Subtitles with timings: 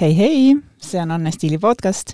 [0.00, 2.12] hei, hei, see on Anne Stiili podcast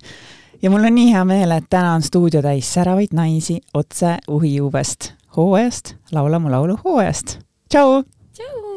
[0.63, 5.13] ja mul on nii hea meel, et täna on stuudio täis säravaid naisi otse uhijuubest,
[5.37, 7.39] hooajast, laula mu laulu hooajast.
[7.73, 8.03] tšau!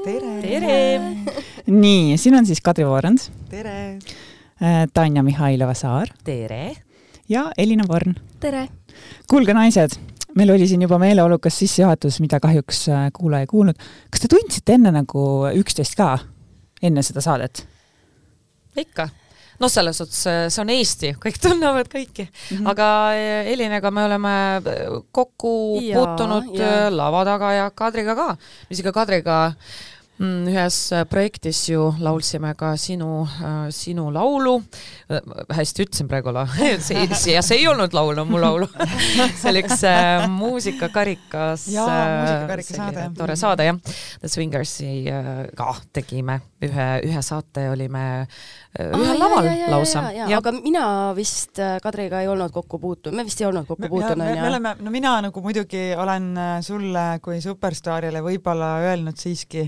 [0.05, 0.37] tere!
[0.41, 0.77] tere!
[1.68, 3.27] nii, siin on siis Kadri Voorand.
[3.50, 4.00] tere!
[4.93, 6.15] Tanja Mihhailova-Saar.
[6.23, 6.71] tere!
[7.29, 8.15] ja Elina Vorn.
[8.39, 8.70] tere!
[9.27, 10.00] kuulge, naised,
[10.36, 12.86] meil oli siin juba meeleolukas sissejuhatus, mida kahjuks
[13.20, 13.83] kuulaja ei kuulnud.
[14.09, 15.28] kas te tundsite enne nagu
[15.59, 16.15] üksteist ka,
[16.81, 17.67] enne seda saadet?
[18.77, 19.09] Ikka
[19.61, 22.69] noh, selles suhtes see on Eesti, kõik tunnevad kõiki mm, -hmm.
[22.73, 22.87] aga
[23.54, 24.36] Elinaga me oleme
[25.11, 26.89] kokku ja, puutunud ja.
[26.93, 28.29] lava taga ja Kadriga ka,
[28.73, 29.39] isegi Kadriga
[30.21, 34.59] ühes äh, projektis ju laulsime ka sinu, äh, sinu laulu,
[35.09, 35.23] äh,
[35.58, 36.45] hästi ütlesin praegu la-,
[36.86, 38.67] see, see, see ei olnud laul, on mu laulu
[39.39, 41.66] see oli üks äh, muusikakarikas.
[41.73, 43.08] jaa, muusikakarikas saade.
[43.17, 43.80] tore saade jah,
[44.22, 49.73] The Swingersi äh, ka tegime ühe, ühe saate olime äh, ühel ah, laval ja, ja,
[49.73, 50.05] lausa.
[50.38, 50.86] aga mina
[51.17, 54.39] vist Kadriga ei olnud kokku puutunud, me vist ei olnud kokku puutunud, onju.
[54.45, 59.66] me oleme, no mina nagu muidugi olen sulle kui superstaarile võib-olla öelnud siiski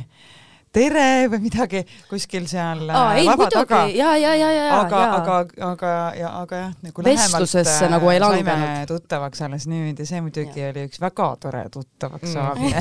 [0.76, 3.56] tere või midagi kuskil seal Aa, ei, lava muidugi.
[3.56, 3.80] taga.
[3.96, 5.14] ja, ja, ja, ja, aga, ja.
[5.20, 5.38] aga,
[5.70, 8.84] aga, ja, aga jah, nagu vestlusesse nagu ei langenud.
[8.90, 10.72] tuttavaks alles nüüd ja see muidugi ja.
[10.74, 12.34] oli üks väga tore tuttavaks mm.
[12.36, 12.80] saamine.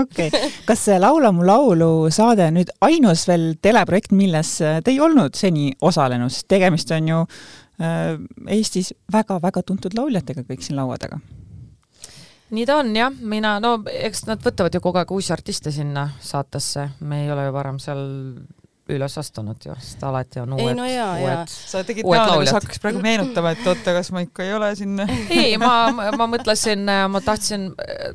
[0.04, 0.30] okei,
[0.68, 5.34] kas see Laula mu laulu saade on nüüd ainus veel teleprojekt, milles te ei olnud
[5.38, 7.22] seni osalenud, sest tegemist on ju
[7.82, 8.14] äh,
[8.54, 11.18] Eestis väga-väga tuntud lauljatega kõik siin laua taga
[12.50, 16.08] nii ta on jah, mina, no eks nad võtavad ju kogu aeg uusi artiste sinna
[16.20, 18.04] saatesse, me ei ole ju varem seal
[18.92, 22.58] üles astunud ju, sest alati on uued, no jaa, uued, sa tegid näo, nagu sa
[22.58, 25.00] hakkaks praegu meenutama, et oota, kas ma ikka ei ole siin
[25.40, 27.70] ei, ma, ma mõtlesin, ma tahtsin,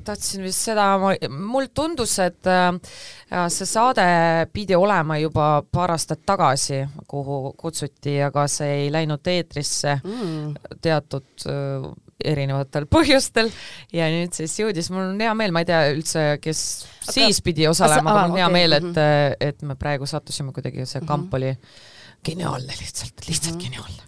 [0.06, 0.92] tahtsin vist seda,
[1.34, 2.70] mul tundus, et äh,
[3.50, 4.06] see saade
[4.54, 10.78] pidi olema juba paar aastat tagasi, kuhu kutsuti, aga see ei läinud eetrisse mm.
[10.86, 11.90] teatud äh,
[12.26, 13.52] erinevatel põhjustel
[13.96, 16.66] ja nüüd siis jõudis, mul on hea meel, ma ei tea üldse, kes
[17.06, 19.40] aga, siis pidi osalema, aga mul on hea okay, meel, et, mhm.
[19.50, 21.54] et me praegu sattusime kuidagi, see kamp oli
[22.26, 23.66] geniaalne lihtsalt, lihtsalt mm -hmm.
[23.66, 24.08] geniaalne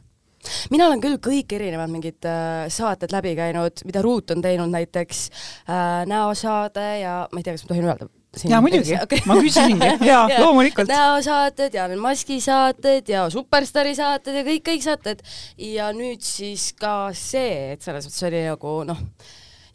[0.74, 5.30] mina olen küll kõik erinevad mingid äh, saated läbi käinud, mida Ruut on teinud näiteks
[5.70, 9.90] äh,, näosaade ja ma ei tea, kas ma tohin öelda jaa, muidugi okay., ma küsisingi,
[10.08, 10.88] jaa ja, loomulikult.
[10.92, 15.26] näosaated ja need maskisaated ja Superstaari saated ja kõik, kõik saated.
[15.58, 19.04] ja nüüd siis ka see, et selles mõttes oli nagu noh,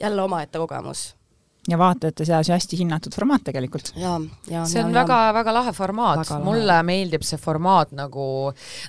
[0.00, 1.10] jälle omaette kogemus
[1.68, 3.92] ja vaatajate seas ju hästi hinnatud formaat tegelikult.
[3.96, 8.26] see on väga-väga lahe formaat, mulle meeldib see formaat nagu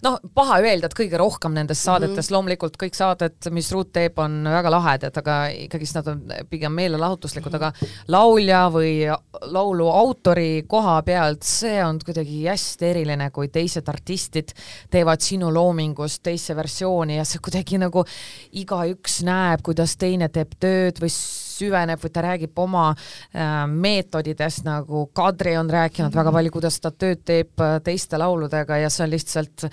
[0.05, 1.85] noh, paha öelda, et kõige rohkem nendest mhm.
[1.85, 2.35] saadetest mm, -hmm.
[2.35, 7.51] loomulikult kõik saated, mis Ruut teeb, on väga lahedad, aga ikkagist nad on pigem meelelahutuslikud
[7.51, 7.65] mm, -hmm.
[7.65, 8.93] aga laulja või
[9.41, 14.53] laulu autori koha pealt, see on kuidagi hästi eriline, kui teised artistid
[14.89, 18.05] teevad sinu loomingust teise versiooni ja see kuidagi nagu
[18.51, 21.11] igaüks näeb, kuidas teine teeb tööd või
[21.57, 26.91] süveneb või ta räägib oma äh, meetodidest, nagu Kadri on rääkinud väga palju, kuidas ta
[26.91, 29.67] tööd teeb äh, teiste lauludega ja see on lihtsalt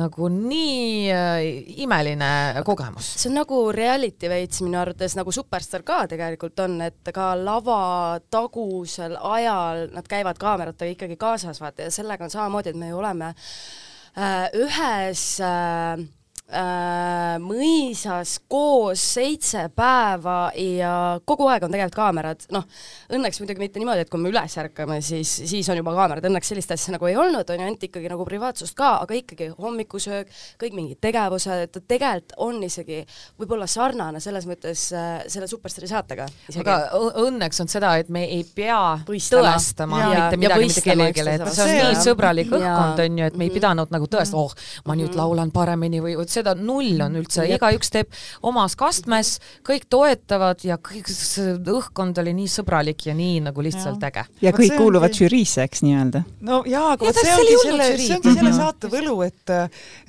[0.00, 1.44] nagu nii äh,
[1.84, 3.14] imeline kogemus.
[3.20, 9.18] see on nagu reality veits minu arvates, nagu Superstar ka tegelikult on, et ka lavatagusel
[9.20, 13.32] ajal nad käivad kaameratega ikkagi kaasas, vaata, ja sellega on samamoodi, et me ju oleme
[13.34, 16.04] äh, ühes äh,
[16.52, 20.92] äh, mõisas koos seitse päeva ja
[21.24, 22.66] kogu aeg on tegelikult kaamerad, noh,
[23.14, 26.52] õnneks muidugi mitte niimoodi, et kui me üles ärkame, siis, siis on juba kaamerad, õnneks
[26.52, 30.32] sellist asja nagu ei olnud, on ju, ainult ikkagi nagu privaatsust ka, aga ikkagi hommikusöök,
[30.60, 33.00] kõik mingid tegevused, et tegelikult on isegi
[33.40, 36.28] võib-olla sarnane selles mõttes äh, selle Superstaari saatega.
[36.60, 36.76] aga
[37.24, 39.54] õnneks on seda, et me ei pea Võistlema.
[39.54, 43.38] tõestama ja, mitte midagi mitte kellelegi, et see on nii sõbralik õhkkond, on ju, et
[43.40, 47.46] me ei pidanud nagu tõestama, oh, ma nüüd laulan paremini või seda null on üldse,
[47.50, 48.12] igaüks teeb
[48.46, 49.36] omas kastmes,
[49.66, 54.10] kõik toetavad ja kõik see õhkkond oli nii sõbralik ja nii nagu lihtsalt ja.
[54.10, 54.26] äge.
[54.44, 56.24] ja kõik kuuluvad žüriisse, eks nii-öelda?
[56.46, 59.54] no jaa, aga vot see ongi selle, see ongi selle saate võlu, et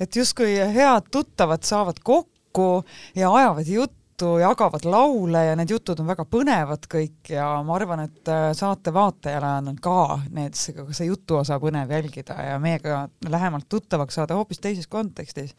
[0.02, 2.70] et justkui head tuttavad saavad kokku
[3.18, 7.74] ja ajavad juttu, juttu, jagavad laule ja need jutud on väga põnevad kõik ja ma
[7.76, 13.68] arvan, et äh, saate vaatajale on ka need, see jutuosa põnev jälgida ja meiega lähemalt
[13.68, 15.54] tuttavaks saada hoopis teises kontekstis.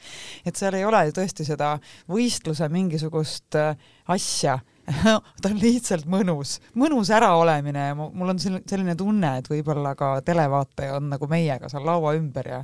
[0.45, 1.77] et seal ei ole ju tõesti seda
[2.09, 3.77] võistluse mingisugust äh,
[4.07, 4.60] asja
[5.42, 10.98] ta on lihtsalt mõnus, mõnus äraolemine ja mul on selline tunne, et võib-olla ka televaataja
[10.98, 12.63] on nagu meiega seal laua ümber ja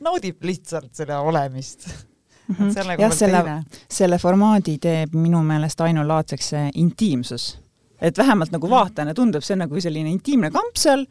[0.00, 1.90] naudib lihtsalt seda olemist
[2.48, 2.56] mm.
[2.58, 2.72] -hmm.
[2.74, 7.58] selle jah, selle, selle formaadi teeb minu meelest ainulaadseks see intiimsus.
[8.00, 11.06] et vähemalt nagu vaatajana tundub see nagu selline intiimne kamp seal,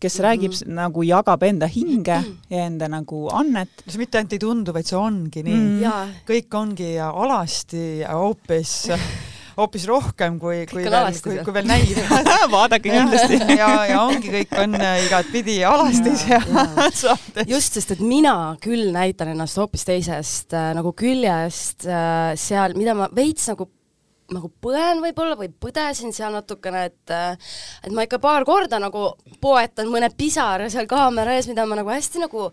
[0.00, 0.24] kes mm -hmm.
[0.24, 3.70] räägib nagu, jagab enda hinge ja enda nagu annet.
[3.88, 5.80] see mitte ainult ei tundu, vaid see ongi nii mm.
[5.80, 6.12] -hmm.
[6.26, 8.88] kõik ongi alasti hoopis
[9.56, 11.92] hoopis rohkem kui, kui veel, kui, kui veel näib
[12.54, 13.38] vaadake kindlasti.
[13.60, 17.48] ja, ja ongi, kõik on äh, igatpidi alastis ja, ja, ja saates.
[17.48, 22.96] just, sest et mina küll näitan ennast hoopis teisest äh, nagu küljest äh, seal, mida
[22.98, 23.70] ma veits nagu
[24.34, 29.86] nagu põen võib-olla või põdesin seal natukene, et et ma ikka paar korda nagu poetan
[29.86, 32.48] mõne pisara seal kaamera ees, mida ma nagu hästi nagu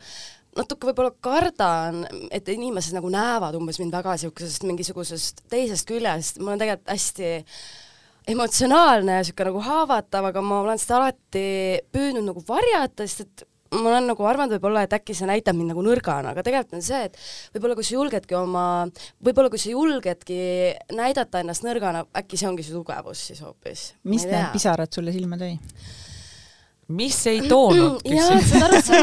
[0.58, 2.04] natuke võib-olla kardan,
[2.34, 7.32] et inimesed nagu näevad umbes mind väga niisugusest mingisugusest teisest küljest, ma olen tegelikult hästi
[8.34, 11.48] emotsionaalne ja niisugune nagu haavatav, aga ma olen seda alati
[11.94, 15.74] püüdnud nagu varjata, sest et ma olen nagu arvanud võib-olla, et äkki see näitab mind
[15.74, 17.18] nagu nõrgana, aga tegelikult on see, et
[17.56, 18.66] võib-olla kui sa julgedki oma,
[19.26, 20.40] võib-olla kui sa julgedki
[20.94, 23.92] näidata ennast nõrgana, äkki see ongi su tugevus siis hoopis.
[24.10, 25.56] mis need pisarad sulle silma tõi?
[26.88, 29.02] Mis ei toonud jaa, saad aru, see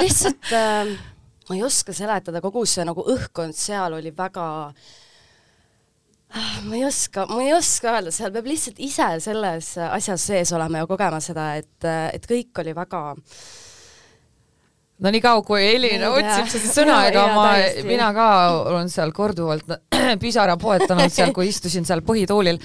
[0.00, 0.94] lihtsalt äh,
[1.48, 4.46] ma ei oska seletada, kogu see nagu õhkkond seal oli väga
[6.32, 10.52] ah, ma ei oska, ma ei oska öelda, seal peab lihtsalt ise selles asjas sees
[10.56, 13.02] olema ja kogema seda, et, et kõik oli väga
[14.98, 17.46] no nii kaua, kui Elina otsib seda sõna, ega ma,
[17.88, 18.28] mina ka
[18.72, 19.68] olen seal korduvalt
[20.24, 22.60] pisara poetanud seal, kui istusin seal põhitoolil,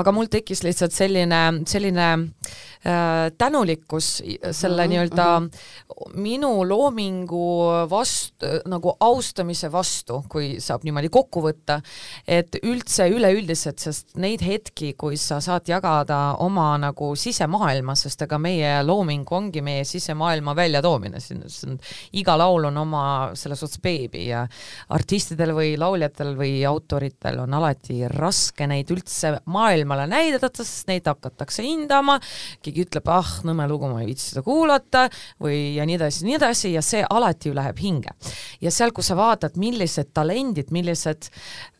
[0.00, 4.88] aga mul tekkis lihtsalt selline, selline äh, tänulikkus selle mm -hmm.
[4.88, 6.20] nii-öelda mhm.
[6.20, 11.80] minu loomingu vastu, nagu austamise vastu, kui saab niimoodi kokku võtta,
[12.28, 18.38] et üldse üleüldiselt, sest neid hetki, kui sa saad jagada oma nagu sisemaailma, sest ega
[18.38, 21.78] meie looming ongi meie sisemaailma väljatoomine, see on,
[22.12, 23.04] iga laul on oma
[23.34, 24.46] selles suhtes beebi ja
[24.88, 31.06] artistidel või lauljatel või aut-, autoritel on alati raske neid üldse maailmale näidata, sest neid
[31.10, 32.18] hakatakse hindama,
[32.62, 35.06] keegi ütleb, ah, nõme lugu, ma ei viitsi seda kuulata
[35.42, 38.14] või ja nii edasi, nii edasi ja see alati ju läheb hinge.
[38.60, 41.28] ja seal, kui sa vaatad, millised talendid, millised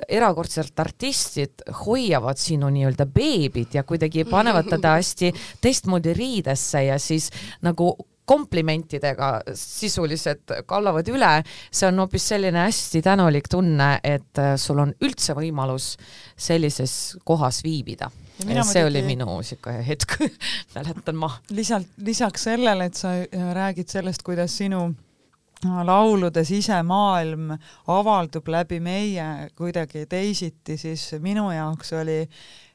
[0.08, 5.32] erakordselt artistid hoiavad sinu nii-öelda beebit ja kuidagi panevad teda hästi
[5.62, 7.30] teistmoodi riidesse ja siis
[7.62, 7.94] nagu
[8.26, 11.32] komplimentidega sisuliselt kallavad üle,
[11.70, 15.94] see on hoopis selline hästi tänulik tunne, et äh, sul on üldse võimalus
[16.36, 18.10] sellises kohas viibida.
[18.36, 20.18] See oli minu niisugune hetk
[20.74, 21.30] mäletan ma.
[21.56, 27.54] lisalt, lisaks sellele, et sa äh, räägid sellest, kuidas sinu äh, laulude sisemaailm
[27.94, 32.24] avaldub läbi meie kuidagi teisiti, siis minu jaoks oli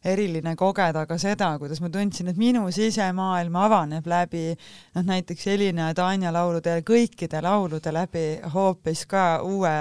[0.06, 5.92] eriline kogeda ka seda, kuidas ma tundsin, et minu sisemaailm avaneb läbi noh, näiteks Elina
[5.92, 9.75] ja Tanja laulude ja kõikide laulude läbi hoopis ka uue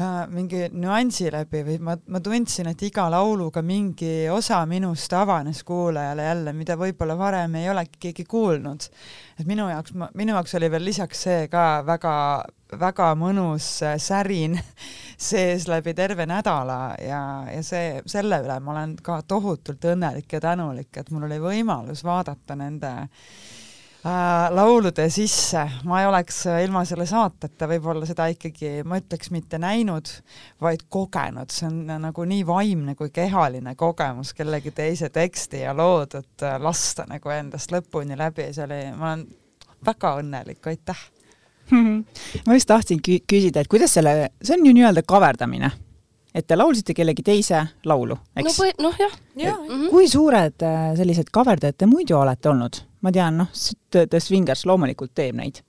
[0.00, 5.62] äh, mingi nüansi läbi või ma, ma tundsin, et iga lauluga mingi osa minust avanes
[5.66, 8.88] kuulajale jälle, mida võib-olla varem ei olegi keegi kuulnud.
[9.38, 12.14] et minu jaoks, minu jaoks oli veel lisaks see ka väga
[12.80, 14.58] väga mõnus äh, särin
[15.30, 20.40] sees läbi terve nädala ja, ja see, selle üle ma olen ka tohutult õnnelik ja
[20.40, 23.58] tänulik, et mul oli võimalus vaadata nende äh,
[24.04, 29.60] laulude sisse, ma ei oleks äh, ilma selle saateta võib-olla seda ikkagi, ma ütleks, mitte
[29.60, 30.08] näinud,
[30.62, 35.76] vaid kogenud, see on äh, nagu nii vaimne kui kehaline kogemus kellegi teise teksti ja
[35.76, 39.26] loodud lasta nagu endast lõpuni läbi, see oli, ma olen
[39.86, 41.06] väga õnnelik, aitäh!
[42.46, 45.70] Ma just tahtsin küsida, et kuidas selle, see on ju nii-öelda kaverdamine,
[46.34, 48.60] et te laulsite kellegi teise laulu, eks?
[48.60, 49.16] no, noh jah.
[49.40, 49.56] Ja..
[49.90, 52.82] kui suured äh, sellised kaverdajad te muidu olete olnud?
[53.00, 53.50] ma tean, noh,
[53.90, 55.62] The Swingers loomulikult teeb neid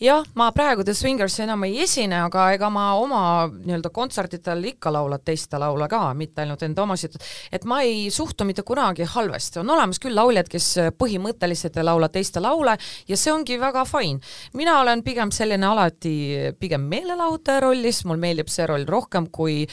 [0.00, 4.92] jah, ma praegu The Swingers enam ei esine, aga ega ma oma nii-öelda kontsertidel ikka
[4.94, 7.16] laulan teiste laule ka, mitte ainult enda omasid,
[7.52, 10.68] et ma ei suhtu mitte kunagi halvasti, on olemas küll lauljad, kes
[10.98, 12.76] põhimõtteliselt ei laula teiste laule
[13.08, 14.20] ja see ongi väga fine.
[14.54, 16.16] mina olen pigem selline alati
[16.60, 19.64] pigem meelelahutaja rollis, mul meeldib see roll rohkem, kui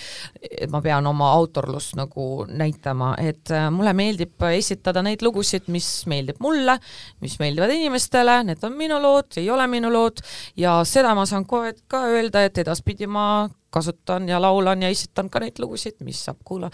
[0.72, 6.40] ma pean oma autorlust nagu näitama, et äh, mulle meeldib esitada neid lugusid, mis meeldib
[6.44, 6.78] mulle,
[7.24, 10.22] mis meeldivad inimestele, need on minu lood, ei ole minu lood
[10.58, 15.30] ja seda ma saan kohe ka öelda, et edaspidi ma kasutan ja laulan ja esitan
[15.34, 16.70] ka neid lugusid, mis saab kuula,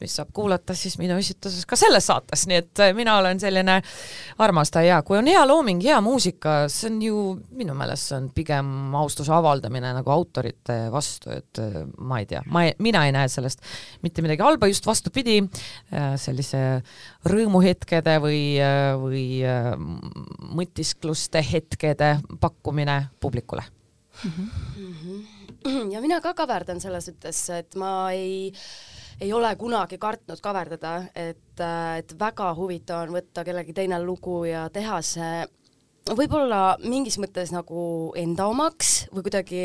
[0.00, 3.78] mis saab kuulata siis minu esituses ka selles saates, nii et äh, mina olen selline
[4.42, 7.22] armastaja ja kui on hea looming, hea muusika, see on ju
[7.60, 12.42] minu meelest see on pigem austuse avaldamine nagu autorite vastu, et äh, ma ei tea,
[12.50, 13.62] ma ei, mina ei näe sellest
[14.04, 15.40] mitte midagi halba, just vastupidi,
[15.94, 16.62] äh, sellise
[17.30, 18.40] rõõmuhetkede või,
[19.00, 19.24] või
[20.56, 23.62] mõtiskluste hetkede pakkumine publikule
[24.24, 24.32] mm.
[24.32, 25.39] -hmm
[25.94, 28.52] ja mina ka kaverdan selles mõttes, et ma ei
[29.20, 34.62] ei ole kunagi kartnud kaverdada, et, et väga huvitav on võtta kellegi teine lugu ja
[34.72, 35.42] teha see
[36.16, 39.62] võib-olla mingis mõttes nagu enda omaks või kuidagi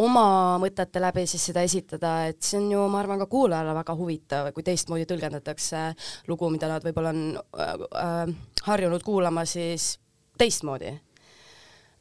[0.00, 3.96] oma mõtete läbi siis seda esitada, et see on ju, ma arvan, ka kuulajale väga
[3.98, 5.84] huvitav, kui teistmoodi tõlgendatakse
[6.30, 8.34] lugu, mida nad võib-olla on äh, äh,
[8.68, 9.96] harjunud kuulama siis
[10.38, 10.94] teistmoodi.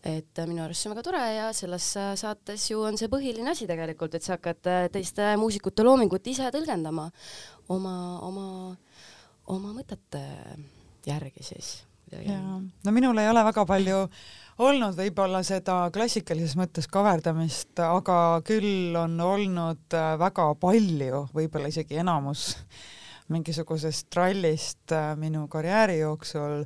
[0.03, 3.09] Et äh, minu arust see on väga tore ja selles äh, saates ju on see
[3.11, 7.07] põhiline asi tegelikult, et sa hakkad äh, teiste muusikute loomingut ise tõlgendama
[7.69, 8.45] oma, oma,
[9.53, 10.23] oma mõtete
[11.07, 11.73] järgi siis.
[12.11, 13.99] Jaa, no minul ei ole väga palju
[14.61, 22.49] olnud võib-olla seda klassikalises mõttes kaverdamist, aga küll on olnud väga palju, võib-olla isegi enamus
[23.29, 26.65] mingisugusest trallist äh, minu karjääri jooksul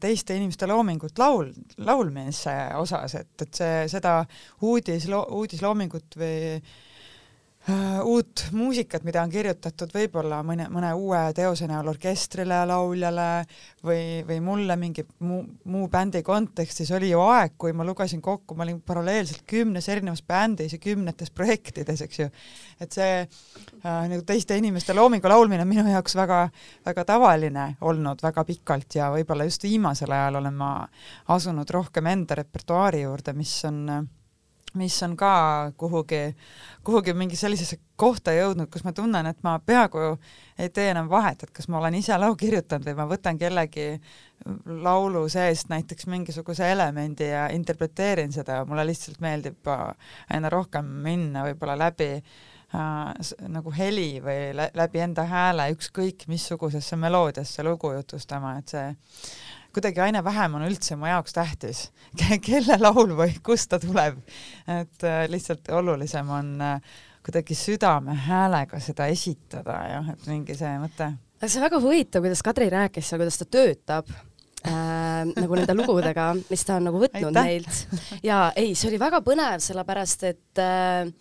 [0.00, 4.18] teiste inimeste loomingut laul, laulmise osas, et, et see, seda
[4.64, 6.86] uudis, uudisloomingut või Äh,
[8.02, 13.44] uut muusikat, mida on kirjutatud võib-olla mõne, mõne uue teose näol orkestrile, lauljale
[13.84, 18.54] või, või mulle mingi muu, muu bändi kontekstis, oli ju aeg, kui ma lugesin kokku,
[18.54, 22.28] ma olin paralleelselt kümnes erinevas bändis ja kümnetes projektides, eks ju.
[22.80, 26.44] et see äh, nagu teiste inimeste loomingu laulmine on minu jaoks väga,
[26.86, 30.70] väga tavaline olnud väga pikalt ja võib-olla just viimasel ajal olen ma
[31.34, 34.06] asunud rohkem enda repertuaari juurde, mis on äh,
[34.76, 36.36] mis on ka kuhugi,
[36.84, 40.16] kuhugi mingi sellisesse kohta jõudnud, kus ma tunnen, et ma peaaegu
[40.58, 43.88] ei tee enam vahet, et kas ma olen ise laulu kirjutanud või ma võtan kellegi
[44.86, 51.78] laulu seest näiteks mingisuguse elemendi ja interpreteerin seda, mulle lihtsalt meeldib aina rohkem minna võib-olla
[51.86, 52.54] läbi äh,
[53.48, 58.88] nagu heli või läbi enda hääle ükskõik missugusesse meloodiasse lugu jutustama, et see
[59.76, 61.82] kuidagi aina vähem on üldse mu jaoks tähtis,
[62.46, 64.22] kelle laul või kust ta tuleb.
[64.64, 66.94] et äh, lihtsalt olulisem on äh,
[67.26, 71.10] kuidagi südame häälega seda esitada jah, et mingi see mõte.
[71.36, 74.08] aga see on väga huvitav, kuidas Kadri rääkis seal, kuidas ta töötab
[74.64, 77.50] äh, nagu nende lugudega, mis ta on nagu võtnud Aitäh.
[77.50, 78.22] neilt.
[78.24, 81.12] ja ei, see oli väga põnev, sellepärast et äh,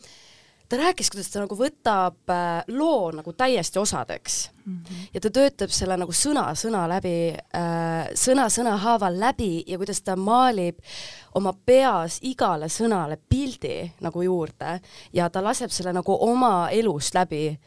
[0.70, 5.06] ta rääkis, kuidas ta nagu võtab äh, loo nagu täiesti osadeks mm -hmm.
[5.14, 10.80] ja ta töötab selle nagu sõna-sõna läbi äh,, sõna-sõna haaval läbi ja kuidas ta maalib
[11.36, 14.80] oma peas igale sõnale pildi nagu juurde
[15.14, 17.60] ja ta laseb selle nagu oma elust läbi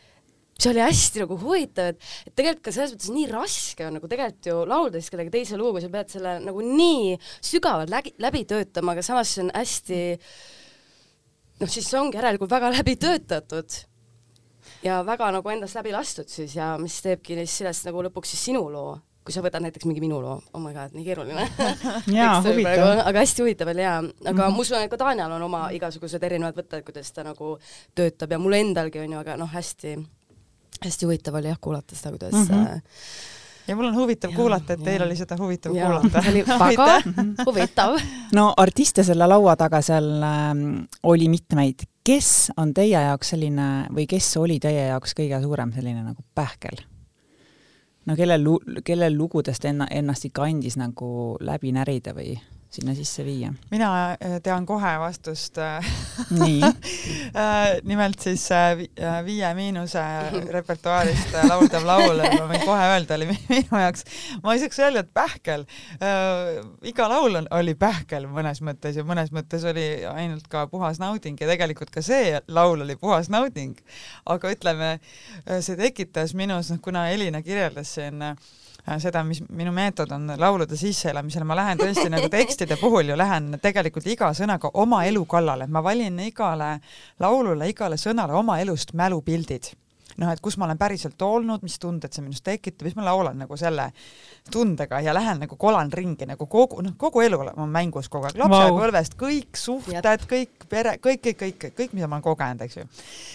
[0.59, 4.09] see oli hästi nagu huvitav, et, et tegelikult ka selles mõttes nii raske on nagu
[4.09, 8.14] tegelikult ju laulda siis kellegi teise lugu, kui sa pead selle nagu nii sügavalt läbi,
[8.19, 10.58] läbi töötama, aga samas see on hästi mm
[11.61, 13.83] noh, siis see ongi järelikult väga läbi töötatud.
[14.85, 18.45] Ja väga nagu endast läbi lastud siis ja mis teebki neist sellest nagu lõpuks siis
[18.50, 18.93] sinu loo,
[19.27, 21.47] kui sa võtad näiteks mingi minu loo, oh my god, nii keeruline.
[22.19, 23.03] Jaa, huvitav.
[23.03, 24.55] aga hästi huvitav oli jaa, aga mm -hmm.
[24.55, 27.57] ma usun, et ka Tanjal on oma igasugused erinevad võtted, kuidas ta nagu
[27.95, 29.97] töötab ja mul endalgi on ju, aga noh, hästi,
[30.85, 32.81] hästi huvitav oli jah kuulata seda, kuidas mm -hmm
[33.68, 34.84] ja mul on huvitav ja, kuulata, et ja.
[34.84, 36.22] teil oli seda huvitav ja, kuulata.
[36.22, 36.88] see oli väga
[37.46, 37.96] huvitav.
[38.34, 40.52] no artiste selle laua taga seal äh,
[41.02, 41.87] oli mitmeid.
[42.04, 46.84] kes on teie jaoks selline või kes oli teie jaoks kõige suurem selline nagu pähkel?
[48.06, 52.38] no kelle lu-, kelle lugudest enna-, ennast ikka andis nagu läbi närida või?
[52.70, 53.52] Sinna sisse viia?
[53.70, 55.58] mina äh, tean kohe vastust
[56.30, 58.76] nii äh, nimelt siis äh,
[59.25, 60.02] Viie Miinuse
[60.52, 64.04] repertuaarist lauldav laul, ma võin kohe öelda, oli minu jaoks,
[64.44, 65.64] ma ei saaks öelda, et pähkel.
[66.87, 71.40] iga laul on, oli pähkel mõnes mõttes ja mõnes mõttes oli ainult ka puhas nauding
[71.40, 73.78] ja tegelikult ka see laul oli puhas nauding.
[74.28, 74.92] aga ütleme,
[75.60, 78.34] see tekitas minus, noh kuna Elina kirjeldas siin Äh,
[79.02, 83.59] seda, mis minu meetod on laulude sisseelamisel, ma lähen tõesti nagu tekstide puhul ju lähen
[83.62, 86.78] tegelikult iga sõnaga oma elu kallale, ma valin igale
[87.21, 89.73] laulule, igale sõnale oma elust mälupildid
[90.18, 93.38] noh, et kus ma olen päriselt olnud, mis tunded see minus tekitab, siis ma laulan
[93.38, 93.88] nagu selle
[94.52, 98.38] tundega ja lähen nagu kolan ringi nagu kogu, noh, kogu elu on mängus kogu aeg,
[98.40, 102.80] lapsepõlvest kõik suhted, kõik pere, kõik, kõik, kõik, kõik, kõik, mida ma olen kogenud, eks
[102.80, 102.87] ju.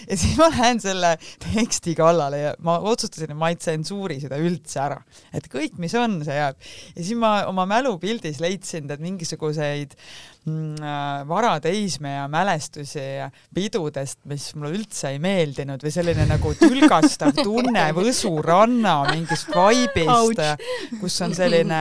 [0.10, 1.14] ja siis ma lähen selle
[1.48, 5.00] teksti kallale ja ma otsustasin, et ma ei tsensuuri seda üldse ära,
[5.34, 6.60] et kõik, mis on, see jääb.
[6.94, 13.00] ja siis ma oma mälupildis leidsin tead mingisuguseid äh, varateismeea mälestusi
[13.56, 20.42] pidudest, mis mulle üldse ei meeldinud või selline nagu tülgastav tunne Võsu ranna mingist vaibist,
[21.00, 21.80] kus on selline,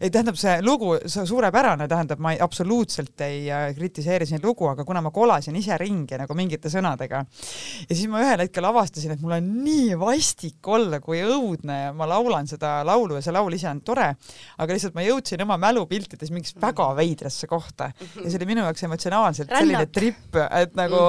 [0.00, 4.70] ei tähendab, see lugu, see suurepärane, tähendab, ma ei, absoluutselt ei äh, kritiseeri siin lugu,
[4.70, 9.18] aga kuna ma kolasin ise ringi nagu mingite sõnadega ja siis ma ühel hetkel avastasin,
[9.18, 13.36] et mul on nii vastik olla, kui õudne ja ma laulan seda laulu ja see
[13.36, 14.08] laul ise on tore,
[14.56, 18.84] aga lihtsalt ma jõudsin oma mälupiltides mingisse väga veidrasse kohta ja see oli minu jaoks
[18.86, 19.66] emotsionaalselt Rännad.
[19.66, 21.00] selline tripp, et nagu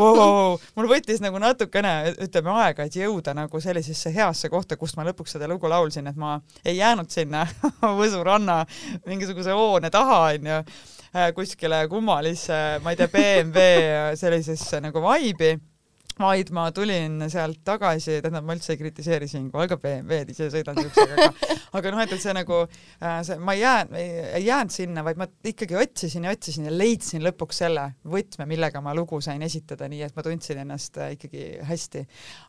[0.00, 1.94] wow, mul võttis nagu natukene,
[2.26, 6.18] ütleme, aega, et jõuda nagu sellisesse heasse kohta, kust ma lõpuks seda lugu laulsin, et
[6.20, 7.46] ma ei jäänud sinna
[8.00, 8.62] Võsu ranna
[9.06, 10.60] mingisuguse hoone taha, onju,
[11.36, 15.56] kuskile kummalisse, ma ei tea, BMW sellisesse nagu vaibi
[16.18, 20.78] vaid ma tulin sealt tagasi, tähendab, ma üldse ei kritiseeri siinkohal ka BMW-d, ise sõidan
[20.80, 21.50] siuksega, aga
[21.80, 23.80] aga noh, et, et see nagu äh, see, ma ei jää,
[24.38, 28.82] ei jäänud sinna, vaid ma ikkagi otsisin ja otsisin ja leidsin lõpuks selle võtme, millega
[28.84, 32.04] ma lugu sain esitada, nii et ma tundsin ennast äh, ikkagi hästi.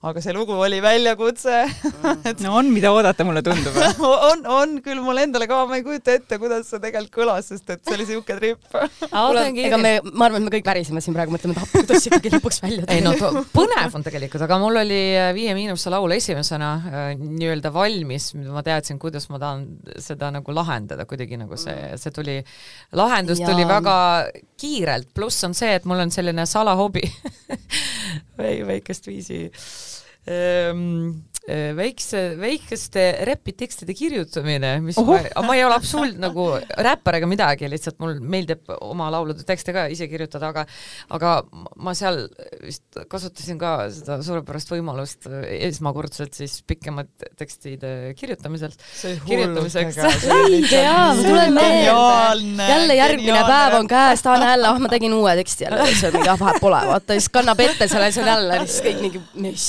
[0.10, 1.62] aga see lugu oli väljakutse
[2.30, 2.44] et...
[2.44, 3.78] no on, mida oodata, mulle tundub
[4.32, 7.70] on, on küll mul endale ka, ma ei kujuta ette, kuidas see tegelikult kõlas, sest
[7.74, 8.78] et see oli siuke tripp
[9.68, 12.34] ega me, ma arvan, et me kõik väriseme siin praegu, mõtleme, et ah, kuidas ikkagi
[12.36, 13.00] lõpuks välja tuli.
[13.00, 17.72] ei no põnev on tegelikult, aga mul oli äh, Viie Miinusse laul esimesena äh, nii-öelda
[17.76, 19.66] valmis, ma teadsin, kuidas ma tahan
[20.02, 22.02] seda nagu lahendada, kuidagi nagu see, mm.
[22.02, 22.38] see tuli,
[22.98, 23.50] lahendus ja.
[23.52, 23.98] tuli väga
[24.62, 27.06] kiirelt, pluss on see, et mul on selline salahobi
[28.72, 29.44] väikest viisi
[30.30, 35.08] ähm, Äh, väikse, väikeste räpitekstide kirjutamine, mis oh.
[35.10, 36.46] ma, ma ei ole absoluut nagu
[36.86, 40.66] räppar ega midagi, lihtsalt mul meeldib oma laulude tekste ka ise kirjutada, aga
[41.18, 41.32] aga
[41.82, 42.28] ma seal
[42.62, 45.26] vist kasutasin ka seda suurepärast võimalust
[45.58, 48.78] esmakordselt siis pikemate tekstide kirjutamiselt.
[49.26, 49.98] kirjutamiseks.
[50.38, 52.70] õige jaa, mul tuleb meelde.
[52.70, 56.16] jälle järgmine päev on käes, tahan jälle, ah ma tegin uue teksti jälle, siis on
[56.20, 59.68] mingi, ah vahet pole, vaata siis kannab ette selle asja jälle, siis kõik mingi, mis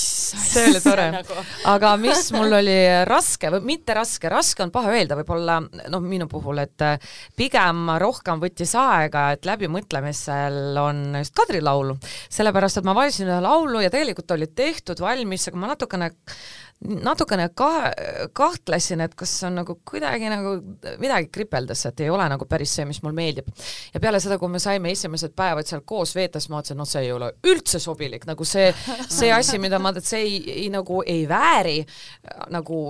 [0.53, 2.75] see oli tore nagu aga mis mul oli
[3.07, 7.87] raske või mitte raske, raske on paha öelda, võib-olla noh, minu puhul, et äh, pigem
[8.01, 11.95] rohkem võttis aega, et läbimõtlemisel on just Kadri laulu,
[12.33, 16.11] sellepärast et ma valisin ühe laulu ja tegelikult oli tehtud valmis, aga ma natukene
[16.83, 17.91] natukene ka-,
[18.35, 20.55] kahtlesin, et kas on nagu kuidagi nagu
[21.01, 23.47] midagi kripeldas, et ei ole nagu päris see, mis mul meeldib.
[23.93, 26.89] ja peale seda, kui me saime esimesed päevad seal koos veeta, siis ma mõtlesin, noh,
[26.89, 28.69] see ei ole üldse sobilik, nagu see,
[29.07, 31.79] see asi, mida ma, see ei, ei nagu ei vääri
[32.53, 32.81] nagu,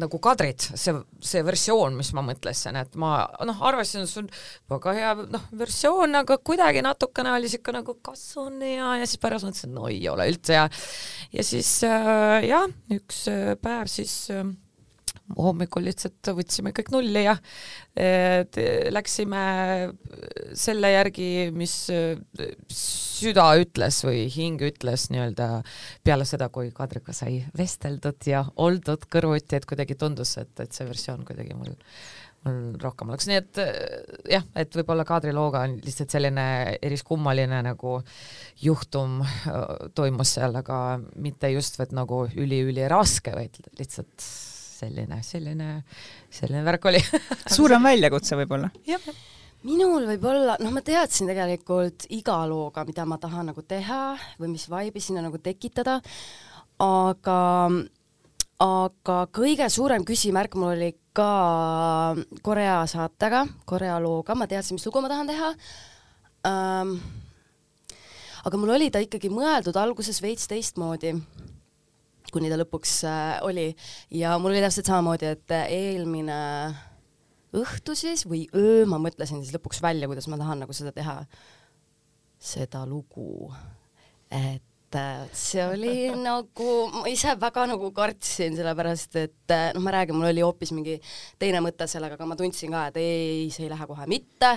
[0.00, 4.30] nagu Kadrit, see, see versioon, mis ma mõtlesin, et ma noh, arvasin, et see on
[4.76, 9.20] väga hea noh, versioon, aga kuidagi natukene oli siuke nagu kas on hea ja siis
[9.22, 10.66] pärast mõtlesin, no ei ole üldse hea.
[11.36, 13.25] ja siis äh, jah, üks
[13.62, 14.54] päev siis ähm,
[15.34, 17.34] hommikul lihtsalt võtsime kõik nulli ja
[18.94, 19.42] läksime
[20.56, 22.18] selle järgi, mis äh,
[22.70, 25.48] süda ütles või hing ütles nii-öelda
[26.06, 30.86] peale seda, kui Kadriga sai vesteldud ja oldud kõrvuti, et kuidagi tundus, et, et see
[30.88, 31.74] versioon kuidagi mul
[32.82, 33.60] rohkem oleks, nii et
[34.30, 36.46] jah, et võib-olla kaadrilooga on lihtsalt selline
[36.78, 37.98] eriskummaline nagu
[38.62, 39.20] juhtum
[39.96, 40.80] toimus seal, aga
[41.22, 44.28] mitte just vaid nagu üli-üliraske, vaid lihtsalt
[44.76, 45.70] selline, selline,
[46.32, 47.00] selline värk oli.
[47.56, 48.70] Suurem väljakutse võib-olla?
[49.66, 54.68] minul võib-olla, noh, ma teadsin tegelikult iga looga, mida ma tahan nagu teha või mis
[54.70, 55.98] vibe'i sinna nagu tekitada,
[56.82, 57.38] aga
[58.62, 65.02] aga kõige suurem küsimärk mul oli ka Korea saatega, Korea looga, ma teadsin, mis lugu
[65.04, 65.52] ma tahan teha.
[66.46, 66.96] Ähm,.
[68.46, 71.12] aga mul oli ta ikkagi mõeldud alguses veits teistmoodi,
[72.32, 73.70] kuni ta lõpuks äh, oli.
[74.14, 76.38] Ja mul oli täpselt samamoodi, et eelmine
[77.56, 81.18] õhtu siis või öö ma mõtlesin siis lõpuks välja, kuidas ma tahan nagu seda teha,
[82.40, 83.50] seda lugu,
[84.30, 84.64] et
[84.96, 90.30] et see oli nagu, ma ise väga nagu kartsin, sellepärast et noh, ma räägin, mul
[90.30, 90.98] oli hoopis mingi
[91.40, 94.52] teine mõte sellega, aga ma tundsin ka, et ei, see ei lähe kohe mitte.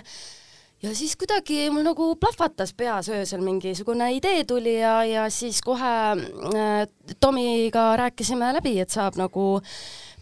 [0.80, 5.96] ja siis kuidagi mul nagu plahvatas peas öösel mingisugune idee tuli ja, ja siis kohe
[6.16, 6.86] äh,
[7.20, 9.60] Tomiga rääkisime läbi, et saab nagu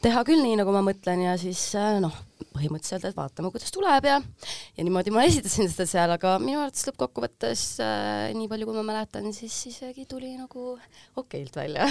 [0.02, 4.08] teha küll nii, nagu ma mõtlen ja siis äh, noh, põhimõtteliselt, et vaatame, kuidas tuleb
[4.10, 8.78] ja ja niimoodi ma esitasin seda seal, aga minu arvates lõppkokkuvõttes äh, nii palju, kui
[8.80, 10.78] ma mäletan, siis isegi tuli nagu
[11.20, 11.90] okeilt välja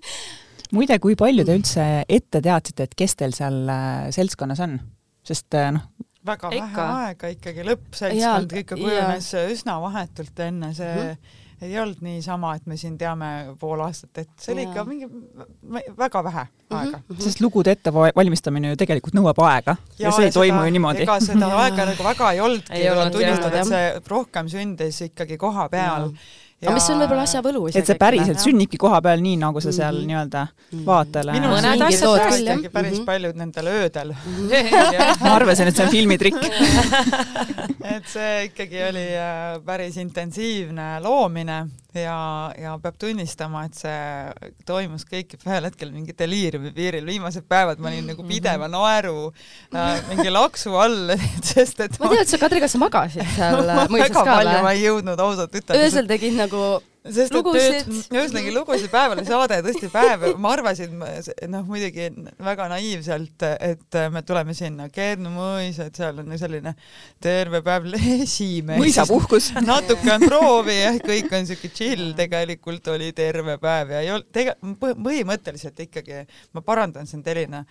[0.76, 4.78] muide, kui palju te üldse ette teadsite, et kes teil seal äh, seltskonnas on?
[5.26, 5.88] sest äh, noh,
[6.26, 6.86] väga vähe ikka.
[7.06, 12.66] aega ikkagi, lõppseltskond ikka kujunes üsna vahetult enne see mm -hmm ei olnud niisama, et
[12.68, 15.08] me siin teame pool aastat ette, see oli ikka mingi
[15.98, 17.04] väga vähe mhm, aega mm.
[17.08, 17.22] -hmm.
[17.24, 21.06] sest lugude ettevalmistamine ju tegelikult nõuab aega ja, ja see ei toimu ju niimoodi.
[21.06, 25.68] ega seda aega nagu väga ei olnudki, tuleb tunnistada, et see rohkem sündis ikkagi koha
[25.72, 26.10] peal
[26.62, 27.82] ja aga mis on võib-olla asja võlu isegi.
[27.82, 30.06] et see päriselt sünnibki koha peal nii, nagu sa seal mm -hmm.
[30.12, 30.86] nii-öelda mm -hmm.
[30.86, 33.04] vaatajale minu mõned asjad tõesti päris mm -hmm.
[33.10, 34.14] paljud nendel öödel
[35.20, 36.40] ma arvasin, et see on filmitrikk
[37.96, 41.66] et see ikkagi oli äh, päris intensiivne loomine
[42.00, 47.80] ja, ja peab tunnistama, et see toimus kõik ühel hetkel mingi deliiriumi piiril, viimased päevad
[47.80, 48.30] ma olin nagu mhm.
[48.32, 49.30] pideva naeru
[49.74, 51.14] äh, mingi laksu all,
[51.50, 54.02] sest et ma tean, et sa, Kadri, kas sa magasid seal mõisas ka või?
[54.04, 55.82] väga palju ma ei jõudnud ausalt ütelda.
[55.82, 56.80] öösel tegid nagu 这个
[57.14, 57.88] sest lugusid.
[58.12, 60.96] ühesõnaga lugusid päeval oli saade tõesti päev, ma arvasin,
[61.52, 62.08] noh muidugi
[62.42, 66.74] väga naiivselt, et me tuleme sinna Keernu mõis, et seal on selline
[67.22, 68.80] terve päev esimees.
[68.82, 69.52] mõisapuhkus.
[69.66, 74.30] natuke on proovi jah, kõik on siuke chill, tegelikult oli terve päev ja ei olnud,
[74.34, 76.24] tege-, põhimõtteliselt ikkagi,
[76.56, 77.62] ma parandan sind, Elina,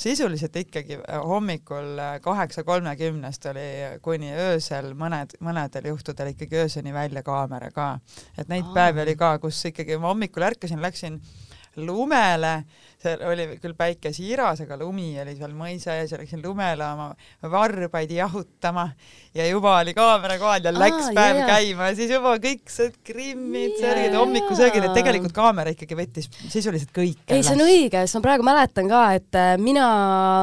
[0.00, 3.68] sisuliselt ikkagi hommikul kaheksa kolmekümnest oli
[4.04, 7.88] kuni öösel mõned, mõnedel juhtudel ikkagi ööseni välja kaamera ka,
[8.38, 11.16] et neid päevi päev oli ka, kus ikkagi ma hommikul ärkasin, läksin
[11.76, 12.64] lumele
[13.04, 17.10] seal oli küll päike siiras, aga lumi oli seal mõisa ees ja läksin lumele oma
[17.52, 18.88] varbaid jahutama
[19.34, 22.70] ja juba oli kaamera kohal ja läks Aa, päev jah, käima ja siis juba kõik
[22.70, 27.34] see grimmid, särgid, hommikusöögid, et tegelikult kaamera ikkagi võttis sisuliselt kõike.
[27.34, 29.88] ei, see on õige, sest ma praegu mäletan ka, et äh, mina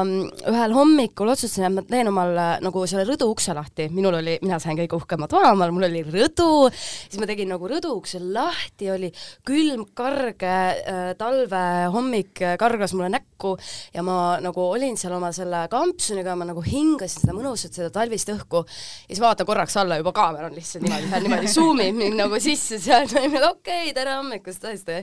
[0.04, 4.18] mm, ühel hommikul otsustasin, et ma teen omal äh, nagu selle rõdu ukse lahti, minul
[4.20, 8.20] oli, mina sain kõige uhkemat vanaemal, mul oli rõdu, siis ma tegin nagu rõdu ukse
[8.22, 9.12] lahti, oli
[9.48, 13.54] külm, karge äh, talve hommik kargas mulle näkku
[13.94, 18.32] ja ma nagu olin seal oma selle kampsuniga, ma nagu hingasin seda mõnusat, seda talvist
[18.32, 22.20] õhku ja siis vaatan korraks alla, juba kaamera on lihtsalt niimoodi, niimoodi zoom ib mind
[22.24, 25.02] nagu sisse seal, okei okay,, tere hommikust tõesti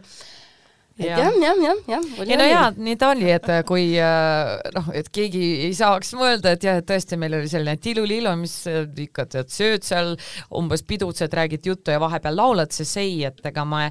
[0.99, 2.07] et jah, jah, jah, jah.
[2.25, 6.11] ei no jaa, nii ta oli, et äh, kui äh, noh, et keegi ei saaks
[6.19, 10.15] mõelda, et jah, et tõesti meil oli selline tilulilu, mis äh, ikka tead, sööd seal,
[10.59, 13.85] umbes pidutsed, räägid juttu ja vahepeal laulad, siis ei, et ega ma,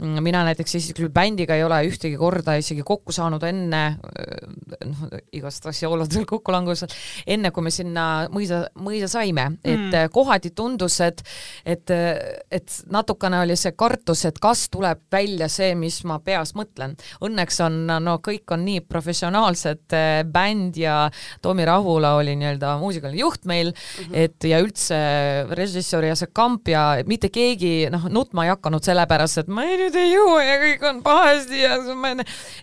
[0.00, 3.82] mm, mina näiteks isiklikult bändiga ei ole ühtegi korda isegi kokku saanud enne,
[4.88, 5.04] noh,
[5.36, 6.92] igast asjaoludel kokkulangusel,
[7.36, 10.12] enne kui me sinna mõisa, mõisa saime, et mm.
[10.14, 11.20] kohati tundus, et
[11.64, 11.90] et,
[12.52, 16.94] et natukene oli see kartus, et kas tuleb välja see, mis ma peas pärast mõtlen.
[17.24, 21.10] Õnneks on, no kõik on nii professionaalsed, äh, bänd ja
[21.42, 24.14] Tomi Rahula oli nii-öelda muusikaline juht meil mm, -hmm.
[24.14, 29.38] et ja üldse režissöör ja see kamp ja mitte keegi noh, nutma ei hakanud sellepärast,
[29.38, 31.78] et ma ei, nüüd ei jõua ja kõik on pahasti ja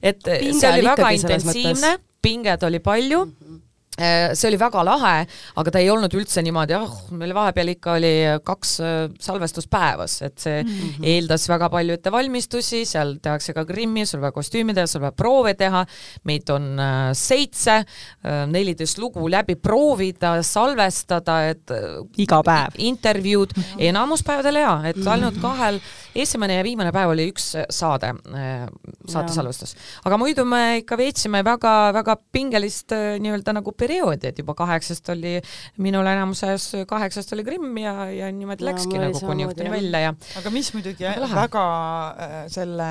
[0.01, 3.31] et Pinge see oli väga intensiivne, pinget oli palju mm.
[3.31, 3.50] -hmm
[3.99, 5.25] see oli väga lahe,
[5.59, 8.11] aga ta ei olnud üldse niimoodi, ah oh,, meil vahepeal ikka oli
[8.47, 11.07] kaks äh, salvestust päevas, et see mm -hmm.
[11.13, 15.53] eeldas väga palju ettevalmistusi, seal tehakse ka grimmi, sul peab kostüümi teha, sul peab proove
[15.59, 15.83] teha,
[16.23, 17.83] meid on äh, seitse,
[18.47, 21.71] neliteist lugu läbi proovida, salvestada, et
[22.17, 22.77] iga päev.
[22.77, 23.83] intervjuud mm, -hmm.
[23.89, 25.79] enamus päevadel jaa, et ainult kahel,
[26.15, 28.13] esimene ja viimane päev oli üks saade,
[29.07, 29.75] saate salvestus.
[30.05, 35.37] aga muidu me ikka veetsime väga-väga pingelist nii-öelda nagu perioodi, et juba kaheksast oli,
[35.83, 40.15] minul enamuses kaheksast oli Krimm ja, ja niimoodi no, läkski nagu kuni õhtuni välja ja
[40.41, 41.65] aga mis muidugi väga, väga
[42.25, 42.89] äh, selle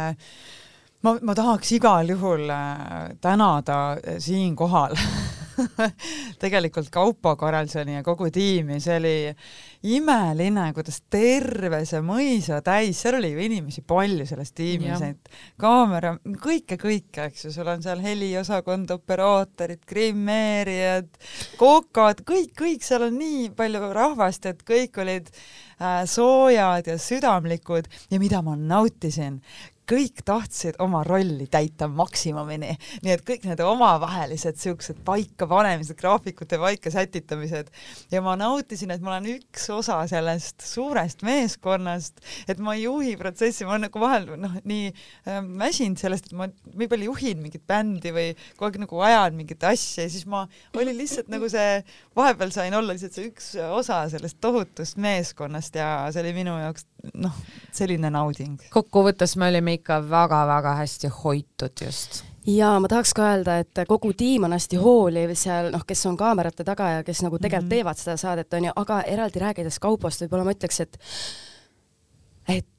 [1.04, 4.96] ma, ma tahaks igal juhul äh, tänada äh, siinkohal
[6.42, 9.14] tegelikult Kaupo Karelsoni ja kogu tiimi, see oli
[9.96, 16.14] imeline, kuidas terve see mõisa täis, seal oli ju inimesi palju selles tiimis, et kaamera,
[16.42, 21.08] kõike, kõike, eks ju, sul on seal heliosakond, operaatorid, grimmeerijad,
[21.60, 25.30] kokad, kõik, kõik, seal on nii palju rahvast, et kõik olid
[25.80, 27.88] äh, soojad ja südamlikud.
[28.10, 29.40] Ja mida ma nautisin,
[29.90, 32.74] kõik tahtsid oma rolli täita maksimumini,
[33.04, 37.70] nii et kõik need omavahelised siuksed paikapanemised, graafikute paika sätitamised.
[38.12, 43.16] Ja ma nautisin, et ma olen üks osa sellest suurest meeskonnast, et ma ei juhi
[43.20, 46.48] protsessi, ma olen nagu vahel noh, nii äh, väsinud sellest, et ma
[46.90, 50.06] palju juhin mingit bändi või kogu aeg nagu ajan mingit asja.
[50.06, 50.44] Ja siis ma
[50.76, 51.80] olin lihtsalt nagu see,
[52.16, 56.86] vahepeal sain olla lihtsalt see üks osa sellest tohutust meeskonnast ja see oli minu jaoks
[57.14, 57.36] noh,
[57.72, 58.58] selline nauding.
[58.70, 64.12] kokkuvõttes me olime ikka väga-väga hästi hoitud just ja ma tahaks ka öelda, et kogu
[64.16, 67.66] tiim on hästi hooliv seal, noh, kes on kaamerate taga ja kes nagu tegelikult mm
[67.66, 67.76] -hmm.
[67.76, 70.98] teevad seda saadet, on ju, aga eraldi rääkides Kaupost, võib-olla ma ütleks, et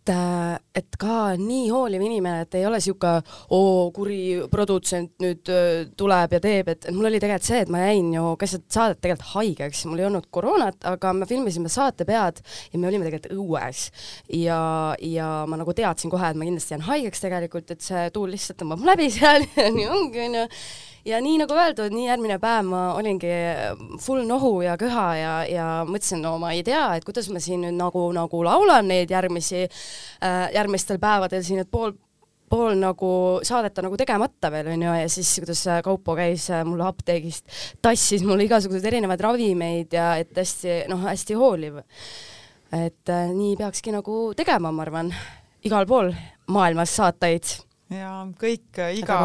[0.01, 3.21] et, äh, et ka nii hooliv inimene, et ei ole niisugune
[3.53, 7.83] oo, kuri produtsent nüüd äh, tuleb ja teeb, et, mul oli tegelikult see, et ma
[7.85, 12.41] jäin ju keset saadet tegelikult haigeks, mul ei olnud koroonat, aga me filmisime saate pead
[12.71, 13.89] ja me olime tegelikult õues.
[14.33, 14.61] ja,
[14.99, 18.61] ja ma nagu teadsin kohe, et ma kindlasti jään haigeks tegelikult, et see tuul lihtsalt
[18.61, 20.47] tõmbab läbi seal ja nii ongi, onju
[21.05, 23.31] ja nii nagu öeldud, nii järgmine päev ma olingi
[24.01, 27.65] full nohu ja köha ja, ja mõtlesin, no ma ei tea, et kuidas ma siin
[27.65, 31.95] nüüd nagu, nagu laulan neid järgmisi äh,, järgmistel päevadel siin, et pool
[32.51, 33.11] pool nagu
[33.47, 37.45] saadeta nagu tegemata veel onju ja siis kuidas Kaupo käis mulle apteegist,
[37.83, 41.79] tassis mulle igasuguseid erinevaid ravimeid ja et hästi noh, hästi hooliv.
[42.71, 45.13] et äh, nii peakski nagu tegema, ma arvan,
[45.67, 46.11] igal pool
[46.51, 49.17] maailmas saatajaid ja kõik, iga,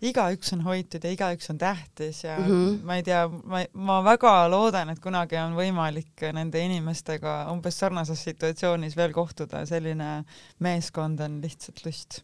[0.00, 2.80] igaüks on hoitud ja igaüks on tähtis ja mm -hmm.
[2.88, 8.24] ma ei tea, ma, ma väga loodan, et kunagi on võimalik nende inimestega umbes sarnases
[8.24, 10.24] situatsioonis veel kohtuda, selline
[10.58, 12.22] meeskond on lihtsalt lust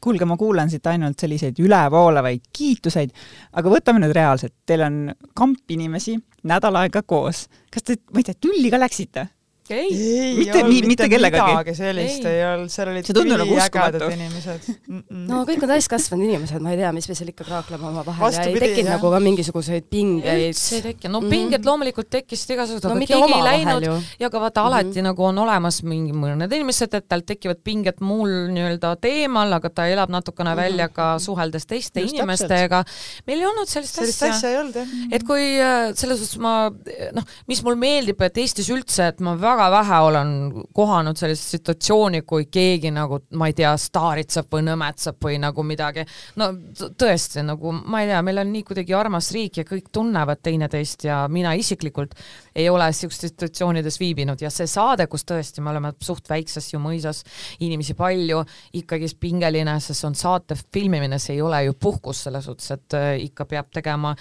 [0.00, 3.10] kuulge, ma kuulan siit ainult selliseid ülevoolavaid kiituseid,
[3.52, 4.98] aga võtame nüüd reaalselt, teil on
[5.34, 6.16] kamp inimesi
[6.48, 7.48] nädal aega koos.
[7.70, 9.28] kas te, ma ei tea, tülli ka läksite?
[9.74, 11.52] Ei, ei, mitte, mitte, mitte kellegagi.
[11.52, 15.00] midagi sellist ei, ei olnud, seal olid üliägedad inimesed mm.
[15.00, 15.24] -mm.
[15.28, 18.44] no kõik on täiskasvanud inimesed, ma ei tea, mis me seal ikka kraakleme omavahel ja
[18.48, 20.44] ei tekkinud nagu ka mingisuguseid pingeid.
[20.50, 21.68] üldse ei tekkinud, no pinged mm.
[21.68, 23.96] loomulikult tekkisid igasugused no,, aga keegi ei läinud ju.
[24.24, 25.08] ja ka vaata alati mm -hmm.
[25.10, 29.86] nagu on olemas mingi mõned inimesed, et tal tekivad pinged muul nii-öelda teemal, aga ta
[29.86, 30.62] elab natukene mm -hmm.
[30.62, 32.84] välja ka suheldes teiste Just inimestega.
[33.26, 34.34] meil ei olnud sellist, sellist asja.
[34.34, 34.88] asja ei olnud jah.
[35.12, 36.70] et kui äh, selles suhtes ma
[37.14, 40.32] noh, mis mul meeldib, et Eestis üldse, et ma väga väga vähe olen
[40.74, 46.04] kohanud sellist situatsiooni, kui keegi nagu, ma ei tea, staaritseb või nõmetseb või nagu midagi.
[46.36, 46.50] no
[46.98, 51.04] tõesti nagu ma ei tea, meil on nii kuidagi armas riik ja kõik tunnevad teineteist
[51.08, 52.14] ja mina isiklikult
[52.58, 54.40] ei ole niisugustes situatsioonides viibinud.
[54.42, 57.22] Ja see saade, kus tõesti me oleme suht väikses ju mõisas,
[57.64, 58.42] inimesi palju,
[58.80, 62.98] ikkagist pingeline, sest see on saate filmimine, see ei ole ju puhkus selles suhtes, et
[62.98, 64.14] äh, ikka peab tegema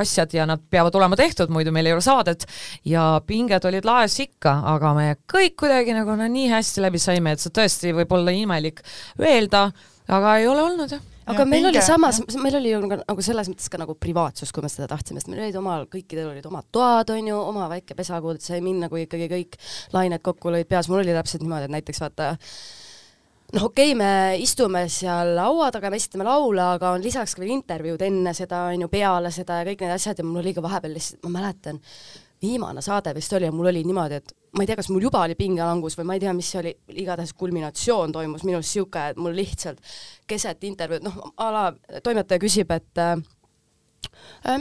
[0.00, 2.46] asjad ja nad peavad olema tehtud, muidu meil ei ole saadet.
[2.88, 7.34] Ja pinged olid laes ikka, aga me kõik kuidagi nagu no nii hästi läbi saime,
[7.34, 8.82] et see tõesti võib olla imelik
[9.20, 9.68] öelda,
[10.08, 13.24] aga ei ole olnud jah aga ja, meil pinge, oli samas, meil oli ju nagu,
[13.24, 16.48] selles mõttes ka nagu privaatsus, kui me seda tahtsime, sest meil olid omal, kõikidel olid
[16.48, 19.58] omad toad, on ju, oma väike pesa, kuhu sai minna, kui ikkagi kõik
[19.96, 22.34] lained kokku lõid peas, mul oli täpselt niimoodi, et näiteks vaata
[23.54, 24.12] noh, okei okay,, me
[24.42, 28.66] istume seal laua taga, me esitame laule, aga on lisaks ka veel intervjuud enne seda,
[28.72, 31.38] on ju, peale seda ja kõik need asjad ja mul oli ka vahepeal lihtsalt, ma
[31.38, 31.80] mäletan,
[32.42, 35.22] viimane saade vist oli ja mul oli niimoodi, et ma ei tea, kas mul juba
[35.26, 39.20] oli pingelangus või ma ei tea, mis see oli, igatahes kulminatsioon toimus minus niisugune, et
[39.20, 39.82] mul lihtsalt
[40.28, 41.64] keset intervjuud, noh, a la
[42.04, 43.16] toimetaja küsib, et äh,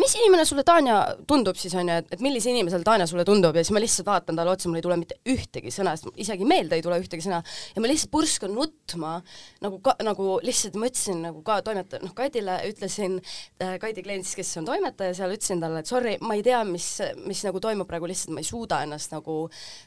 [0.02, 0.97] mis inimene sulle, Tanja,
[1.30, 3.56] tundub siis, on ju, et, et millise inimesele Tanja sulle tundub?
[3.56, 6.47] Ja siis ma lihtsalt vaatan talle otsa, mul ei tule mitte ühtegi sõna, sest isegi
[6.50, 7.41] meelde ei tule ühtegi sõna.
[7.76, 9.17] Ja ma lihtsalt purskan nutma,
[9.63, 13.19] nagu ka, nagu lihtsalt ma ütlesin nagu ka toimetaja, noh, Kaidile ütlesin
[13.62, 16.63] äh,, Kaidi klient siis, kes on toimetaja seal, ütlesin talle, et sorry, ma ei tea,
[16.67, 16.89] mis,
[17.28, 19.38] mis nagu toimub praegu, lihtsalt ma ei suuda ennast nagu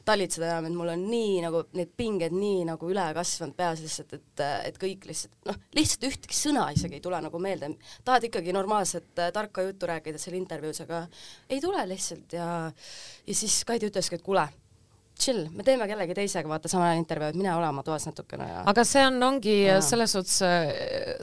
[0.08, 4.14] talitseda enam, et mul on nii nagu need pinged nii nagu üle kasvanud peas lihtsalt,
[4.20, 7.74] et, et kõik lihtsalt, noh, lihtsalt ühtegi sõna isegi ei tule nagu meelde,
[8.06, 11.04] tahad ikkagi normaalset äh, tarka juttu rääkida seal intervjuus, aga
[11.48, 12.48] ei tule lihtsalt ja
[13.26, 14.46] ja siis Kaidi ütleski, et kuule,
[15.20, 18.62] chill, me teeme kellegi teisega vaata samal ajal intervjuud, mine ole oma toas natukene ja
[18.70, 19.78] aga see on, ongi ja.
[19.84, 20.70] selles suhtes äh,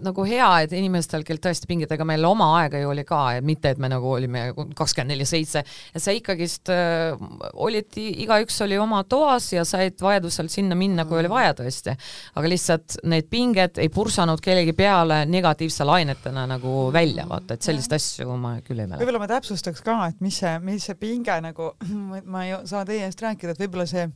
[0.06, 3.48] nagu hea, et inimestel, kel tõesti pingid, ega meil oma aega ju oli ka, et
[3.48, 7.18] mitte, et me nagu olime kakskümmend neli seitse, et sa ikkagist äh,
[7.54, 11.96] olid, igaüks oli oma toas ja said vajadusel sinna minna, kui oli vaja tõesti.
[12.38, 17.98] aga lihtsalt need pinged ei pursanud kellegi peale negatiivse lainetena nagu välja, vaata, et selliseid
[17.98, 19.04] asju ma küll ei mäleta.
[19.04, 21.72] võib-olla ma täpsustaks ka, et mis see, mis see pinge nagu,
[22.34, 24.08] ma ei saa teie eest rääkida, et võib-olla see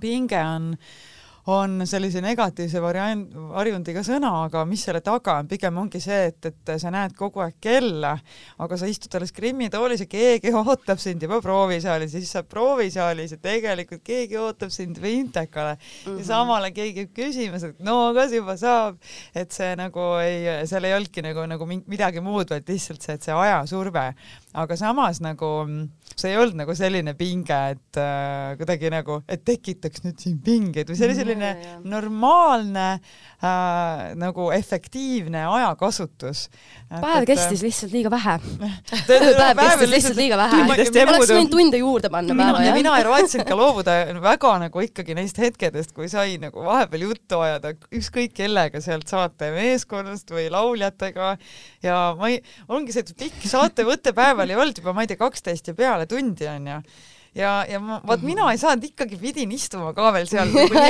[0.00, 0.76] pinge on
[1.48, 6.48] on sellise negatiivse variant, varjundiga sõna, aga mis selle taga on, pigem ongi see, et,
[6.50, 8.10] et sa näed kogu aeg kella,
[8.60, 12.50] aga sa istud alles grimmitoolis ja keegi ootab sind juba proovisaalis ja siis sa oled
[12.52, 16.10] proovisaalis ja tegelikult keegi ootab sind Vintekale mm -hmm.
[16.10, 16.28] ja mhm.
[16.28, 18.98] samale keegi käib küsimas, et no kas juba saab,
[19.34, 23.22] et see nagu ei, seal ei olnudki nagu, nagu midagi muud, vaid lihtsalt see, et
[23.22, 24.12] see ajasurve,
[24.52, 25.64] aga samas nagu
[26.18, 30.88] see ei olnud nagu selline pinge, et äh, kuidagi nagu, et tekitaks nüüd siin pingeid
[30.90, 31.74] või see oli selline ja, ja.
[31.84, 36.46] normaalne äh, nagu efektiivne ajakasutus.
[36.88, 38.36] päev et, kestis lihtsalt liiga vähe
[39.08, 40.62] päev kestis lihtsalt liiga vähe.
[40.68, 42.78] oleks võinud tunde juurde panna päeva, jah.
[42.78, 47.42] mina ei raatsinud ka loobuda väga nagu ikkagi neist hetkedest, kui sai nagu vahepeal juttu
[47.44, 51.34] ajada ükskõik kellega sealt saate meeskonnast või lauljatega
[51.84, 55.20] ja ma ei, ongi see, et pikk saatevõte päeval ei olnud juba, ma ei tea,
[55.20, 56.82] kaksteist ja peale tundi onju
[57.38, 60.80] ja, ja ma, vaat mina ei saanud, ikkagi pidin istuma ka veel seal nagu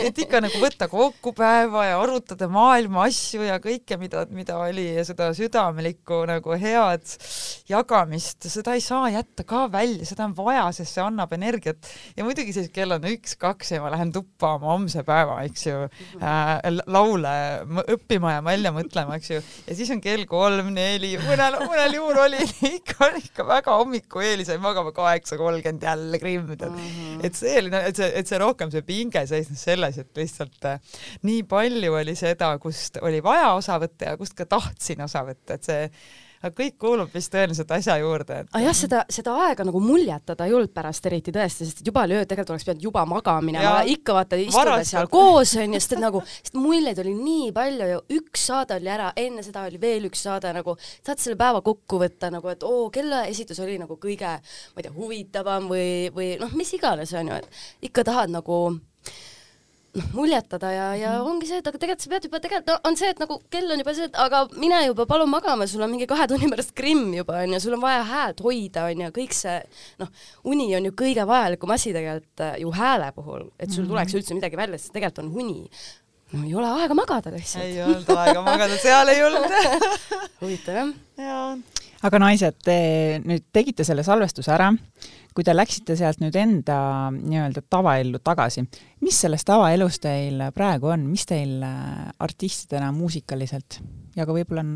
[0.06, 4.86] et ikka nagu võtta kokku päeva ja arutada maailma asju ja kõike, mida, mida oli
[4.96, 7.04] ja seda südamelikku nagu head
[7.70, 11.90] jagamist, seda ei saa jätta ka välja, seda on vaja, sest see annab energiat.
[12.16, 15.76] ja muidugi siis kell on üks-kaks ja ma lähen tuppa oma homse päeva, eks ju
[15.84, 17.34] äh,, laule
[17.90, 22.40] õppima ja välja mõtlema, eks ju, ja siis on kell kolm-neli, mõnel, mõnel juhul oli
[22.78, 26.78] ikka, ikka väga hommikueeli sai magama ka kaheksa kolmkümmend jälle Krimm, tead mm.
[26.78, 27.26] -hmm.
[27.26, 30.80] et see oli, et see, et see rohkem see pinge seisnes selles, et lihtsalt äh,
[31.26, 35.58] nii palju oli seda, kust oli vaja osa võtta ja kust ka tahtsin osa võtta,
[35.58, 35.88] et see
[36.40, 38.50] aga kõik kuulub vist tõenäoliselt asja juurde et....
[38.56, 42.16] ah jah, seda, seda aega nagu muljetada ei olnud pärast eriti tõesti, sest juba oli
[42.16, 46.02] öö, tegelikult oleks pidanud juba magama minema, ikka vaata istuda seal koos onju, sest et
[46.02, 50.08] nagu, sest muljeid oli nii palju ja üks saade oli ära, enne seda oli veel
[50.08, 53.98] üks saade nagu, saad selle päeva kokku võtta nagu, et oo, kelle esitus oli nagu
[54.00, 58.62] kõige, ma ei tea, huvitavam või, või noh, mis iganes onju, et ikka tahad nagu
[59.96, 61.28] noh, muljetada ja, ja mm.
[61.30, 63.72] ongi see, et aga tegelikult sa pead juba tegelikult no,, on see, et nagu kell
[63.74, 66.74] on juba see, et aga mine juba palun magama, sul on mingi kahe tunni pärast
[66.78, 69.56] krimm juba onju, sul on vaja häält hoida onju, kõik see
[70.02, 70.12] noh,
[70.52, 73.90] uni on ju kõige vajalikum asi tegelikult äh, ju hääle puhul, et sul mm.
[73.94, 75.66] tuleks üldse midagi välja, sest tegelikult on uni.
[76.30, 77.66] no ei ole aega magada lihtsalt.
[77.66, 79.60] ei olnud aega magada, seal ei olnud
[80.42, 80.96] huvitav jah.
[81.18, 81.79] jaa.
[82.06, 82.76] Aga naised, te
[83.24, 84.70] nüüd tegite selle salvestuse ära.
[85.34, 86.76] Kui te läksite sealt nüüd enda
[87.14, 88.64] nii-öelda tavaellu tagasi,
[89.04, 93.78] mis selles tavaelus teil praegu on, mis teil äh, artistidena muusikaliselt
[94.16, 94.74] ja ka võib-olla on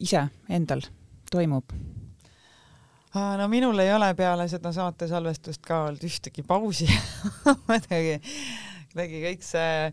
[0.00, 0.84] ise endal
[1.30, 1.74] toimub?
[3.10, 6.86] no minul ei ole peale seda saate salvestust ka olnud ühtegi pausi.
[7.66, 8.20] Kuidagi,
[8.92, 9.88] kuidagi kõik see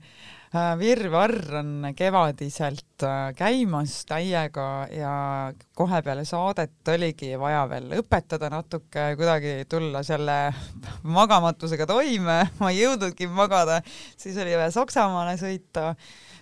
[0.80, 5.14] virvarr on kevadiselt äh, käimas täiega ja
[5.78, 10.38] kohe peale saadet oligi vaja veel õpetada natuke, kuidagi tulla selle
[11.18, 13.82] magamatusega toime, ma ei jõudnudki magada,
[14.18, 15.94] siis oli vaja Saksamaale sõita,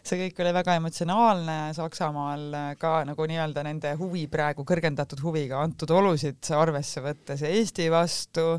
[0.05, 5.93] see kõik oli väga emotsionaalne, Saksamaal ka nagu nii-öelda nende huvi praegu, kõrgendatud huviga antud
[5.95, 8.53] olusid arvesse võttes Eesti vastu,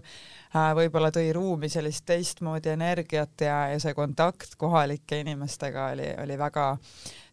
[0.45, 6.38] Äh, võib-olla tõi ruumi sellist teistmoodi energiat ja, ja see kontakt kohalike inimestega oli, oli
[6.38, 6.68] väga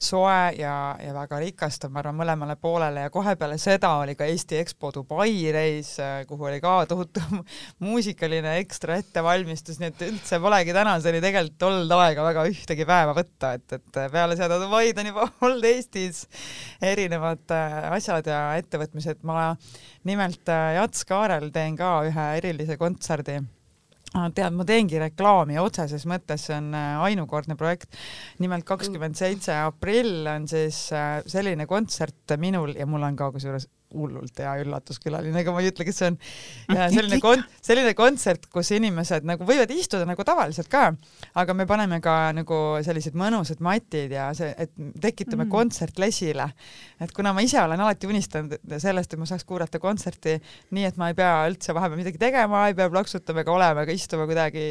[0.04, 3.06] soe ja, ja väga rikastav, ma arvan, mõlemale poolele.
[3.06, 7.24] Ja kohe peale seda oli ka Eesti Expo Dubai reis, äh, kuhu oli ka tohutu
[7.86, 13.54] muusikaline ekstra ettevalmistus, nii et üldse polegi tänaseni tegelikult olnud aega väga ühtegi päeva võtta,
[13.58, 16.26] et, et peale seda Dubaid on juba olnud Eestis
[16.84, 19.54] erinevad äh, asjad ja ettevõtmised, ma
[20.08, 23.42] nimelt Jats Kaarel teen ka ühe erilise kontserdi
[24.14, 27.96] Ah, tead, ma teengi reklaami otseses mõttes, see on äh, ainukordne projekt.
[28.38, 33.66] nimelt kakskümmend seitse aprill on siis äh, selline kontsert minul ja mul on ka kusjuures
[33.94, 36.18] hullult hea üllatuskülaline, ega ma ei ütle, kes see on.
[36.94, 40.90] selline kon-, selline kontsert, kus inimesed nagu võivad istuda nagu tavaliselt ka,
[41.40, 45.52] aga me paneme ka nagu sellised mõnusad matid ja see, et tekitame mm.
[45.54, 46.50] kontsertlesile.
[47.04, 50.38] et kuna ma ise olen alati unistanud sellest, et ma saaks kuulata kontserti
[50.74, 53.96] nii, et ma ei pea üldse vahepeal midagi tegema, ei pea plaksutama ega olema ega
[53.96, 54.66] istuma kuidagi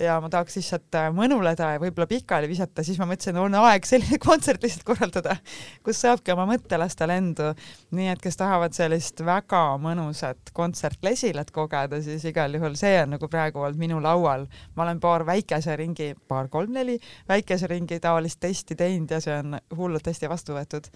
[0.00, 3.86] ja ma tahaks lihtsalt äh, mõnuleda ja võib-olla pikali visata, siis ma mõtlesin, on aeg
[3.88, 5.38] selline kontsert lihtsalt korraldada,
[5.86, 7.52] kus saabki oma mõtte lasta lendu.
[7.94, 13.12] nii et kes tahavad tahavad sellist väga mõnusat kontsertlesilat kogeda, siis igal juhul see on
[13.14, 14.48] nagu praegu olnud minu laual.
[14.74, 16.96] ma olen paar väikese ringi, paar, kolm-neli
[17.28, 20.90] väikese ringi taolist testi teinud ja see on hullult hästi vastu võetud.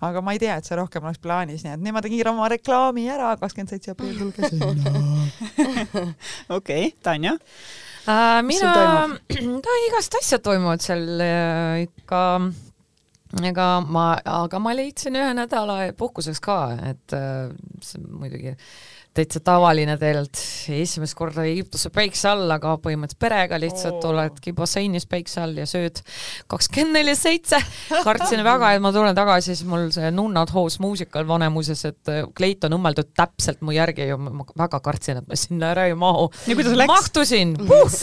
[0.00, 2.48] aga ma ei tea, et see rohkem oleks plaanis, nii et nüüd ma tegin oma
[2.54, 4.94] reklaami ära, kakskümmend seitse aprill, tulge sinna.
[6.60, 8.38] okei, Tanja uh,?
[8.46, 8.72] mina,
[9.66, 12.22] ka igast asjad toimuvad seal uh, ikka
[13.44, 16.58] ega ma, aga ma leidsin ühe nädala puhkuseks ka,
[16.90, 17.50] et äh,
[17.84, 18.54] see muidugi
[19.18, 20.40] täitsa tavaline tegelikult,
[20.78, 24.12] esimest korda Egiptuse päikse all, aga põhimõtteliselt perega lihtsalt oh.
[24.12, 26.00] oledki basseinis päikse all ja sööd
[26.50, 27.58] kakskümmend neli seitse.
[28.06, 32.22] kartsin väga, et ma tulen tagasi, siis mul see Nunnad House muusikal Vanemuises, et äh,
[32.36, 35.96] kleit on õmmeldud täpselt mu järgi ja ma väga kartsin, et ma sinna ära ei
[35.98, 36.28] mahu.
[36.88, 37.98] mahtusin uh!.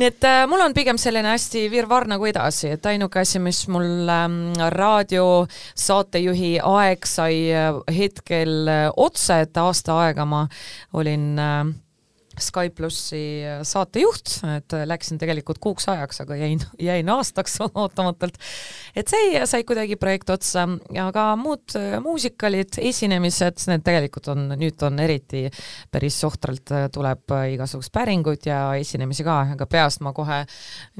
[0.00, 3.62] nii et äh, mul on pigem selline hästi virvarr nagu edasi, et ainuke asi, mis
[3.72, 4.38] mul ähm,
[4.76, 10.44] raadiosaatejuhi aeg sai äh, hetkel äh, otsa, et aasta aega ma
[10.96, 11.70] olin äh,
[12.40, 18.38] Sky plussi äh, saatejuht, et äh, läksin tegelikult kuuks ajaks, aga jäin, jäin aastaks ootamatult.
[18.96, 20.68] et see sai kuidagi projekt otsa,
[21.02, 25.48] aga muud muusikalid, esinemised, need tegelikult on, nüüd on eriti
[25.90, 30.44] päris ohtralt tuleb igasuguseid päringuid ja esinemisi ka, aga peast ma kohe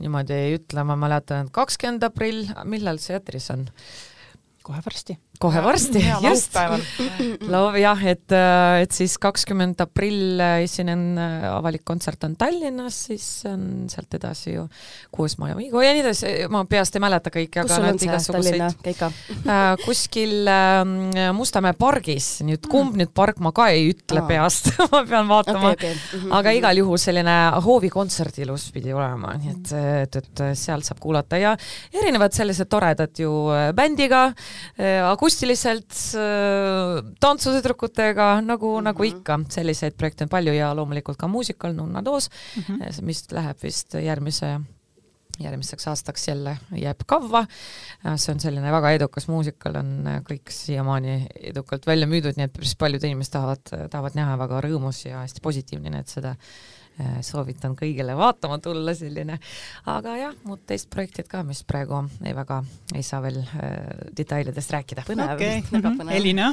[0.03, 3.69] niimoodi ei ütle, ma mäletan, et kakskümmend aprill, millal see eetris on?
[4.67, 6.57] kohe varsti kohe varsti, just.
[7.49, 13.27] Love jah, et, äh, et siis kakskümmend aprill esinen, äh, avalik kontsert on Tallinnas, siis
[13.49, 14.67] on sealt edasi ju
[15.15, 19.63] Kuusmaa ja Viigo ja nii edasi, ma peast ei mäleta kõiki, aga need igasuguseid äh,
[19.85, 23.03] kuskil äh, Mustamäe pargis, nüüd kumb mm.
[23.05, 24.29] nüüd park, ma ka ei ütle Aa.
[24.29, 25.95] peast ma pean vaatama okay,, okay.
[25.95, 26.37] mm -hmm.
[26.41, 29.75] aga igal juhul selline hoovikontsert ilus pidi olema, nii et,
[30.05, 31.57] et, et sealt saab kuulata ja
[31.97, 33.33] erinevad sellised toredad ju
[33.77, 35.01] bändiga äh,
[35.31, 35.95] akustiliselt
[37.23, 38.85] tantsutüdrukutega nagu mm, -hmm.
[38.85, 43.03] nagu ikka, selliseid projekte on palju ja loomulikult ka muusikal Nunna Doos mm, -hmm.
[43.03, 44.61] mis läheb vist järgmise
[45.41, 47.47] järgmiseks aastaks jälle jääb kavva.
[48.17, 52.77] see on selline väga edukas muusikal, on kõik siiamaani edukalt välja müüdud, nii et päris
[52.77, 56.80] paljud inimesed tahavad, tahavad näha, väga rõõmus ja hästi positiivne, nii et seda äh,
[57.27, 59.39] soovitan kõigile vaatama tulla, selline.
[59.91, 62.63] aga jah, muud teist projektid ka, mis praegu ei väga,
[62.95, 63.81] ei saa veel äh,
[64.17, 65.07] detailidest rääkida.
[65.09, 66.15] põnev okay., väga põnev.
[66.17, 66.53] Elina?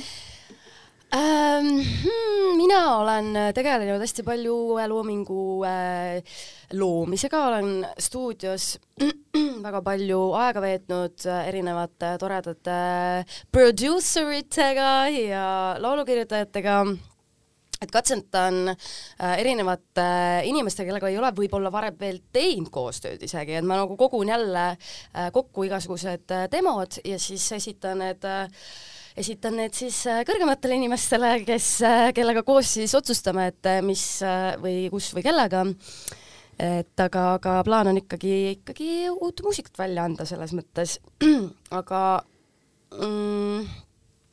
[1.15, 1.71] ähm,?
[2.03, 6.37] Hmm, mina olen tegelenud hästi palju uue loomingu äh,
[6.73, 8.77] loomisega, olen stuudios
[9.67, 12.79] väga palju aega veetnud äh, erinevate toredate
[13.51, 15.45] producer itega ja
[15.83, 16.81] laulukirjutajatega
[17.81, 20.07] et katsetan äh, erinevate
[20.49, 24.67] inimestega, kellega ei ole võib-olla varem veel teinud koostööd isegi, et ma nagu kogun jälle
[24.73, 28.47] äh, kokku igasugused äh, demod ja siis esitan need äh,
[29.17, 34.03] esitan need siis äh, kõrgematele inimestele, kes, äh, kellega koos siis otsustame, et äh, mis
[34.61, 35.65] või kus või kellega.
[36.57, 40.95] et aga, aga plaan on ikkagi, ikkagi uut muusikat välja anda selles mõttes,
[41.79, 42.01] aga
[42.97, 43.67] mm,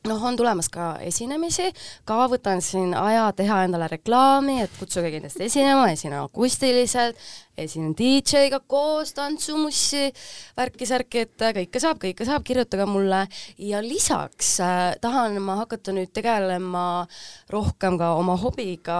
[0.09, 1.69] noh, on tulemas ka esinemisi,
[2.07, 7.19] ka võtan siin aja teha endale reklaami, et kutsuge kindlasti esinema, esinen akustiliselt,
[7.57, 10.09] esinen DJ-ga koos, tantsumussi,
[10.57, 13.23] värki-särki, et kõike saab, kõike saab, kirjutage mulle.
[13.61, 17.05] Ja lisaks äh, tahan ma hakata nüüd tegelema
[17.53, 18.99] rohkem ka oma hobiga,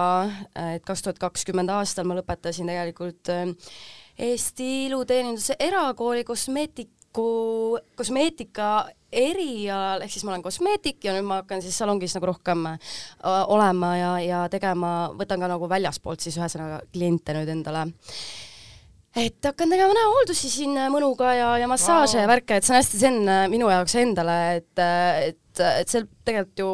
[0.54, 3.52] et kaks tuhat kakskümmend aastal ma lõpetasin tegelikult äh,
[4.18, 11.62] Eesti Iluteeninduse Erakooli kosmeetiku, kosmeetika erialal, ehk siis ma olen kosmeetik ja nüüd ma hakkan
[11.64, 12.98] siis salongis nagu rohkem äh,
[13.52, 17.86] olema ja, ja tegema, võtan ka nagu väljaspoolt siis ühesõnaga kliente nüüd endale
[19.16, 22.24] et hakkan tegema näohooldusi siin mõnuga ja, ja massaaže wow.
[22.24, 23.20] ja värke, et see on hästi zen
[23.52, 24.82] minu jaoks endale, et,
[25.30, 26.72] et, et seal tegelikult ju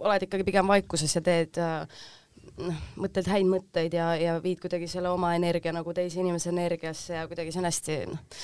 [0.00, 5.12] oled ikkagi pigem vaikuses ja teed noh, mõtled häid mõtteid ja, ja viid kuidagi selle
[5.12, 8.42] oma energia nagu teise inimese energiasse ja kuidagi see on hästi noh,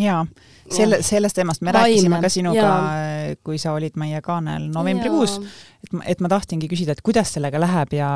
[0.00, 0.22] jaa,
[0.70, 1.88] selle, sellest teemast me Vaimne.
[1.88, 2.68] rääkisime ka sinuga,
[3.44, 5.38] kui sa olid meie kaanel novembrikuus,
[5.84, 8.12] et ma, et ma tahtsingi küsida, et kuidas sellega läheb ja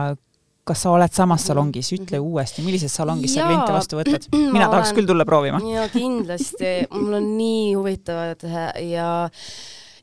[0.66, 4.26] kas sa oled samas salongis, ütle uuesti, millises salongis ja, sa kliente vastu võtad?
[4.34, 5.60] mina tahaks olen, küll tulla proovima.
[5.62, 8.42] jaa, kindlasti, mul on nii huvitavad
[8.82, 9.10] ja,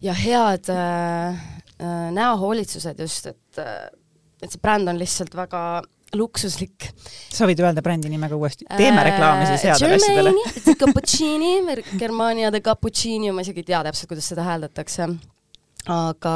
[0.03, 1.41] ja head äh,
[1.84, 3.89] äh näohoolitsused just, et, äh,
[4.41, 5.65] et see bränd on lihtsalt väga
[6.18, 6.89] luksuslik.
[7.34, 10.76] sa võid öelda brändi nime ka uuesti, teeme äh, reklaami siis headele asjadele.
[10.84, 11.53] Cappuccini,
[11.99, 15.09] Germania The Cappuccini, ma isegi ei tea täpselt, kuidas seda hääldatakse
[15.89, 16.36] aga,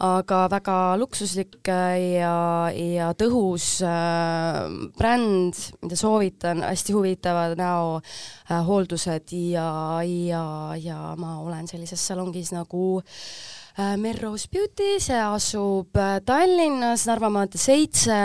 [0.00, 2.36] aga väga luksuslik ja,
[2.72, 4.62] ja tõhus äh,
[4.96, 9.68] bränd, mida soovitan, hästi huvitavad näohooldused äh, ja,
[10.06, 10.46] ja,
[10.80, 17.28] ja ma olen sellises salongis nagu äh, Äh, Merrose Beauty, see asub äh, Tallinnas, Narva
[17.32, 18.16] maantee seitse,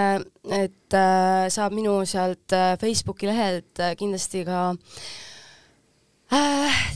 [0.48, 4.70] et äh, saab minu sealt Facebooki lehelt kindlasti ka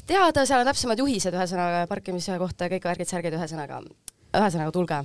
[0.07, 3.81] teada, seal on täpsemad juhised ühesõnaga parkimise kohta ja kõik värgid-särgid ühesõnaga,
[4.39, 5.01] ühesõnaga tulge.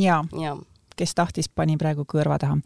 [0.00, 0.54] jaa ja.
[0.96, 2.56] kes tahtis, pani praegu kõrva taha.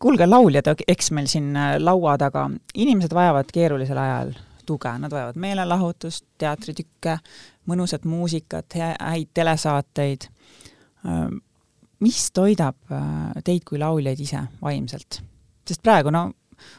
[0.00, 1.52] kuulge, lauljad, eks meil siin
[1.84, 4.32] laua taga, inimesed vajavad keerulisel ajal
[4.66, 7.18] tuge, nad vajavad meelelahutust, teatritükke,
[7.70, 10.28] mõnusat muusikat, häid telesaateid.
[12.02, 15.22] mis toidab äh, teid kui lauljaid ise vaimselt?
[15.68, 16.32] sest praegu no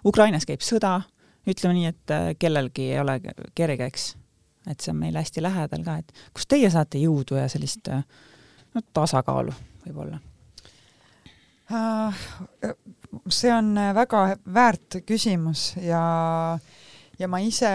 [0.06, 1.02] Ukrainas käib sõda,
[1.48, 3.20] ütleme nii, et äh, kellelgi ei ole
[3.56, 4.16] kerge, eks.
[4.68, 8.04] et see on meile hästi lähedal ka, et kust teie saate jõudu ja sellist äh,
[8.74, 9.56] no tasakaalu
[9.86, 10.20] võib-olla?
[13.34, 14.24] see on väga
[14.54, 16.02] väärt küsimus ja
[17.20, 17.72] ja ma ise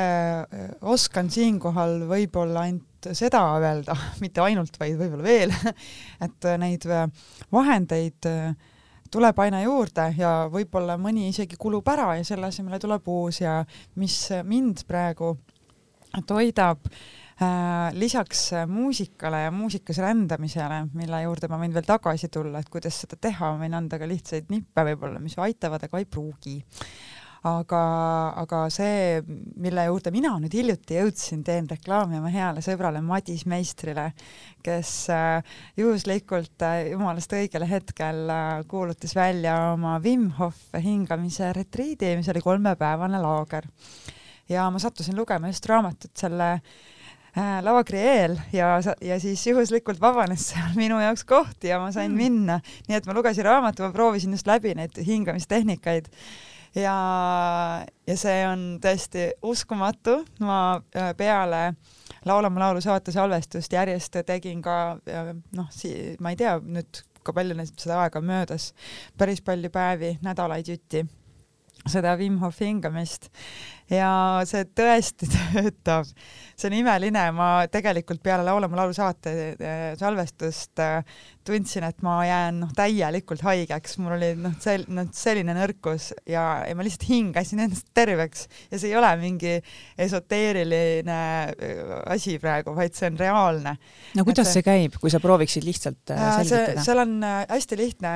[0.82, 5.54] oskan siinkohal võib-olla ainult seda öelda, mitte ainult, vaid võib-olla veel,
[6.26, 6.88] et neid
[7.54, 8.32] vahendeid
[9.08, 13.62] tuleb aina juurde ja võib-olla mõni isegi kulub ära ja selle asemele tuleb uus ja
[13.96, 15.32] mis mind praegu
[16.28, 22.68] toidab äh, lisaks muusikale ja muusikas rändamisele, mille juurde ma võin veel tagasi tulla, et
[22.72, 26.58] kuidas seda teha, ma võin anda ka lihtsaid nippe võib-olla, mis aitavad, aga ei pruugi
[27.60, 27.80] aga,
[28.42, 29.20] aga see,
[29.60, 34.10] mille juurde mina nüüd hiljuti jõudsin, teen reklaami oma heale sõbrale Madis Meistrile,
[34.64, 42.14] kes äh, juhuslikult äh, jumalast õigel hetkel äh, kuulutas välja oma Wim Hof hingamise retriidi,
[42.18, 43.68] mis oli kolmepäevane laager.
[44.48, 46.54] ja ma sattusin lugema just raamatut selle
[47.62, 52.16] laagri eel ja, ja siis juhuslikult vabanes seal minu jaoks koht ja ma sain mm.
[52.16, 56.08] minna, nii et ma lugesin raamatu, ma proovisin just läbi neid hingamistehnikaid
[56.74, 56.96] ja,
[58.06, 60.60] ja see on tõesti uskumatu, ma
[60.96, 61.72] äh, peale
[62.26, 64.98] Laula mu laulu saate salvestust järjest tegin ka
[65.56, 65.68] noh,
[66.20, 68.72] ma ei tea nüüd, kui palju seda aega möödas,
[69.18, 71.04] päris palju päevi, nädalaid jutti.
[71.88, 73.28] Seda Wim Hofi hingamist
[73.92, 74.10] ja
[74.48, 76.08] see tõesti töötab.
[76.58, 81.04] see on imeline, ma tegelikult peale Laula mu laulu saate äh, salvestust äh,
[81.46, 86.64] tundsin, et ma jään noh, täielikult haigeks, mul oli noh, sel-, noh selline nõrkus ja,
[86.68, 89.54] ja ma lihtsalt hingasin ennast terveks ja see ei ole mingi
[90.04, 91.20] esoteeriline
[91.54, 93.76] äh, asi praegu, vaid see on reaalne.
[94.18, 96.84] no kuidas et, see käib, kui sa prooviksid lihtsalt selgitada?
[96.84, 98.12] seal on hästi lihtne,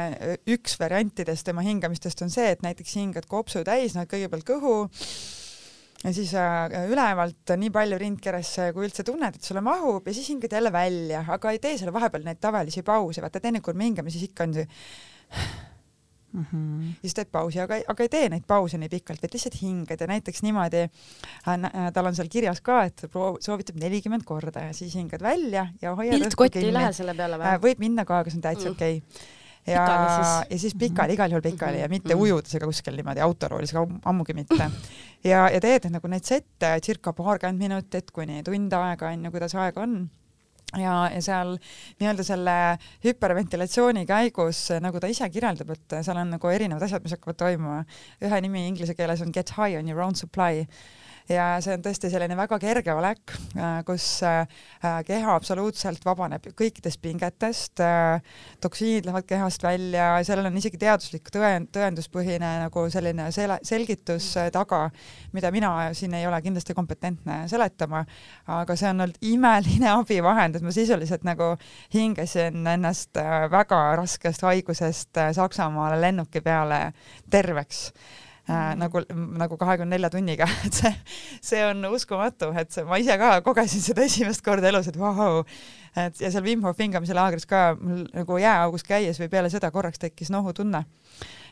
[0.52, 4.76] üks variantidest tema hingamistest on see, et näiteks hingad kopsu täis, noh kõigepealt kõhu
[6.02, 10.30] ja siis äh, ülevalt nii palju rindkeresse, kui üldse tunned, et sulle mahub ja siis
[10.32, 14.14] hingad jälle välja, aga ei tee selle vahepeal neid tavalisi pause, vaata teinekord me hingame,
[14.14, 14.66] siis ikka on see
[16.32, 16.88] mm -hmm.
[16.88, 20.00] ja siis teed pausi, aga, aga ei tee neid pause nii pikalt, vaid lihtsalt hingad
[20.00, 23.06] ja näiteks niimoodi äh,, äh tal on seal kirjas ka, et
[23.40, 27.38] soovitab nelikümmend korda ja siis hingad välja ja hoiad pilt kotti ei lähe selle peale
[27.38, 27.62] või äh,?
[27.62, 28.72] võib minna ka, aga see on täitsa mm.
[28.72, 29.84] okei okay ja,
[30.50, 32.22] ja siis pikali, igal juhul pikali ja mitte mm -hmm.
[32.22, 34.70] ujudes ega kuskil niimoodi autoroolis, ammugi mitte.
[35.24, 39.54] ja, ja teed nagu neid sette circa paarkümmend minutit kuni tund aega, on ju, kuidas
[39.54, 40.10] aega on
[40.78, 41.56] ja, ja seal
[42.00, 42.56] nii-öelda selle
[43.04, 47.84] hüperventilatsiooni käigus, nagu ta ise kirjeldab, et seal on nagu erinevad asjad, mis hakkavad toimuma.
[48.24, 50.64] ühe nimi inglise keeles on get high on your own supply
[51.30, 54.46] ja see on tõesti selline väga kerge olek, äh, kus äh,
[55.06, 58.22] keha absoluutselt vabaneb kõikidest pingetest, äh,
[58.62, 64.84] toksiinid lähevad kehast välja, sellel on isegi teaduslik tõend, tõenduspõhine nagu selline sele, selgitus taga,
[65.36, 68.04] mida mina siin ei ole kindlasti kompetentne seletama,
[68.58, 71.54] aga see on olnud imeline abivahend, et ma sisuliselt nagu
[71.94, 73.18] hingasin ennast
[73.52, 76.84] väga raskest haigusest Saksamaale lennuki peale
[77.30, 77.90] terveks
[78.50, 79.02] äh, nagu,
[79.38, 80.92] nagu kahekümne nelja tunniga, et see,
[81.44, 85.12] see on uskumatu, et see, ma ise ka kogesin seda esimest korda elus, et vau.
[85.12, 85.44] Wow.,
[85.98, 89.68] et ja seal Wim Hof hingamise laagris ka mul nagu jääaugus käies või peale seda
[89.74, 90.86] korraks tekkis nohutunne.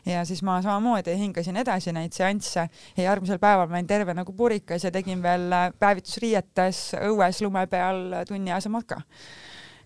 [0.09, 2.63] Ja siis ma samamoodi hingasin edasi neid seansse
[2.97, 8.23] ja järgmisel päeval ma olin terve nagu purikas ja tegin veel päevitusriietes õues lume peal
[8.25, 9.03] tunni aja matka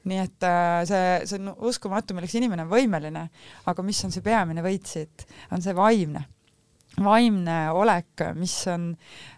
[0.05, 3.25] nii et äh, see, see on uskumatu, milleks inimene on võimeline,
[3.65, 6.21] aga mis on see peamine võit siit, on see vaimne
[7.03, 8.87] vaimne olek, mis on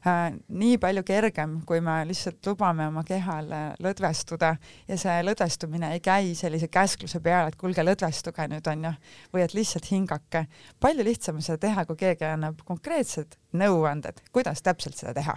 [0.07, 3.49] äh, nii palju kergem, kui me lihtsalt lubame oma kehal
[3.83, 4.53] lõdvestuda
[4.87, 8.93] ja see lõdvestumine ei käi sellise käskluse peale, et kuulge, lõdvestuge nüüd onju,
[9.33, 10.45] või et lihtsalt hingake.
[10.79, 15.35] palju lihtsam on seda teha, kui keegi annab konkreetsed nõuanded, kuidas täpselt seda teha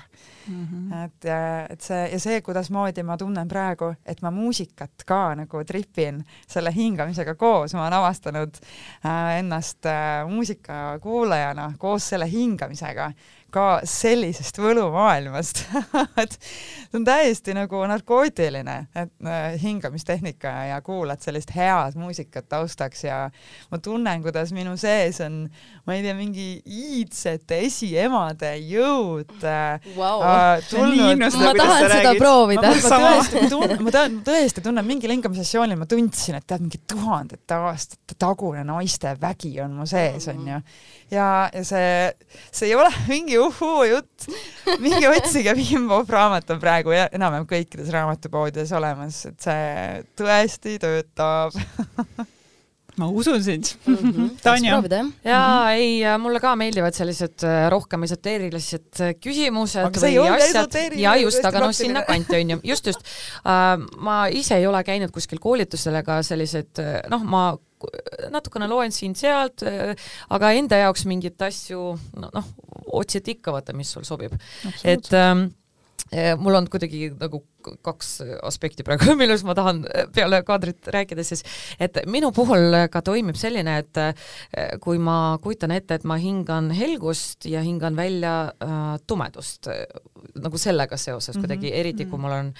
[0.49, 0.67] mm.
[0.67, 1.05] -hmm.
[1.05, 1.27] et,
[1.71, 6.75] et see ja see, kuidasmoodi ma tunnen praegu, et ma muusikat ka nagu tripin selle
[6.75, 8.59] hingamisega koos, ma olen avastanud
[9.07, 13.13] äh, ennast äh, muusikakuulajana koos selle hingamisega
[13.53, 15.65] ka sellisest võlumaailmast
[16.23, 23.05] et see on täiesti nagu narkootiline, et äh, hingamistehnika ja kuulad sellist head muusikat taustaks
[23.07, 23.21] ja
[23.71, 25.43] ma tunnen, kuidas minu sees on,
[25.87, 29.37] ma ei tea, mingi iidsete esiemade jõud
[29.97, 30.25] wow.
[30.25, 31.25] äh, tulnud.
[31.25, 32.23] ma tahan seda räägid.
[32.23, 32.75] proovida.
[32.75, 33.95] ma ma
[34.27, 39.75] tõesti, tunnen mingil hingamissessioonil, ma tundsin, et tead, mingi tuhandete aastate tagune naiste vägi on
[39.79, 40.61] mu sees, onju.
[41.11, 42.11] ja, ja see,
[42.51, 44.29] see ei ole mingi uhuu jutt.
[44.83, 51.57] minge otsige Wim Hof raamat on praegu enam-vähem kõikides raamatupoodides olemas, et see tõesti töötab
[53.01, 53.97] ma usun sind mm.
[53.97, 54.29] -hmm.
[54.45, 54.83] Tanja?
[55.25, 61.45] jaa, ei, mulle ka meeldivad sellised äh, rohkem esoteerilised äh, küsimused või asjad ja just,
[61.45, 63.01] aga noh, sinnakanti on ju, just, just
[63.45, 63.81] uh,.
[63.97, 67.45] ma ise ei ole käinud kuskil koolitusel ega sellised, noh, ma
[68.31, 69.65] natukene loen siin-sealt,
[70.31, 72.51] aga enda jaoks mingeid asju noh,
[73.01, 74.35] otsid ikka vaata, mis sul sobib.
[74.85, 75.49] et ähm,
[76.41, 77.45] mul on kuidagi nagu
[77.85, 78.09] kaks
[78.47, 79.83] aspekti praegu, millest ma tahan
[80.15, 81.45] peale kaadrit rääkida siis,
[81.81, 87.47] et minu puhul ka toimib selline, et kui ma kujutan ette, et ma hingan helgust
[87.51, 89.71] ja hingan välja äh, tumedust,
[90.41, 91.47] nagu sellega seoses mm -hmm.
[91.47, 92.23] kuidagi, eriti kui mhm.
[92.23, 92.53] mul on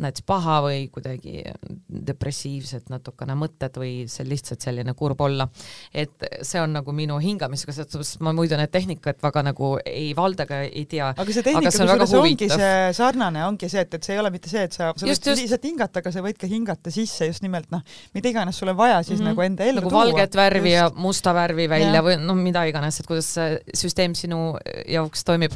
[0.00, 1.42] näiteks paha või kuidagi
[1.88, 5.48] depressiivsed natukene mõtted või see lihtsalt selline kurb olla.
[5.92, 10.48] et see on nagu minu hingamisega, suhtes ma muidu need tehnikat väga nagu ei valda
[10.48, 11.12] ega ei tea.
[11.16, 14.46] aga see tehnika kusjuures ongi see sarnane, ongi see, et, et see ei ole mitte
[14.46, 15.42] mitte see, et sa, sa just, võid just.
[15.42, 17.82] lihtsalt hingata, aga sa võid ka hingata sisse just nimelt noh,
[18.16, 19.34] mida iganes sul on vaja siis mm -hmm.
[19.34, 20.04] nagu enda ellu nagu tuua.
[20.04, 20.96] valget värvi just.
[20.96, 22.02] ja musta värvi välja ja.
[22.02, 24.56] või noh, mida iganes, et kuidas see süsteem sinu
[24.88, 25.52] jaoks toimib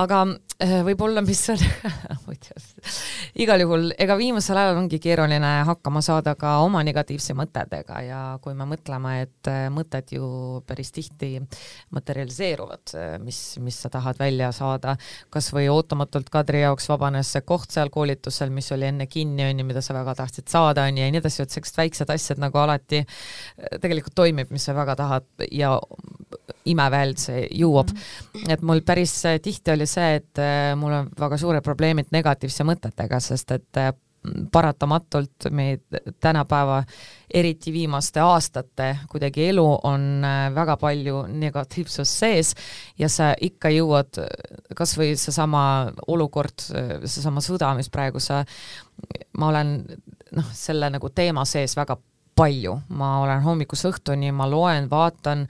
[0.00, 0.20] aga
[0.62, 1.60] äh, võib-olla, mis on
[3.44, 8.56] igal juhul, ega viimasel ajal ongi keeruline hakkama saada ka oma negatiivse mõtetega ja kui
[8.58, 10.26] me mõtleme, et äh, mõtted ju
[10.66, 11.36] päris tihti
[11.94, 14.96] materialiseeruvad, äh, mis, mis sa tahad välja saada,
[15.30, 19.62] kas või ootamatult Kadri jaoks vabanes see koht seal koolitusel, mis oli enne kinni, on
[19.62, 22.42] ju, mida sa väga tahtsid saada, on ju, ja nii edasi, et sellised väiksed asjad
[22.42, 23.04] nagu alati
[23.80, 25.76] tegelikult toimib, mis sa väga tahad ja
[26.70, 28.00] imeväeld see jõuab mm.
[28.34, 28.52] -hmm.
[28.52, 33.20] et mul päris tihti oli see, et äh, mul on väga suured probleemid negatiivse mõtetega,
[33.22, 33.92] sest et äh,
[34.52, 35.78] paratamatult meie
[36.22, 36.78] tänapäeva,
[37.34, 42.54] eriti viimaste aastate kuidagi elu on äh, väga palju negatiivsust sees
[42.98, 44.22] ja sa ikka jõuad,
[44.76, 45.64] kas või seesama
[46.08, 46.64] olukord,
[47.04, 48.42] seesama sõda, mis praegu sa,
[49.36, 49.76] ma olen
[50.34, 51.98] noh, selle nagu teema sees väga
[52.36, 55.44] palju, ma olen hommikust õhtuni, ma loen, vaatan,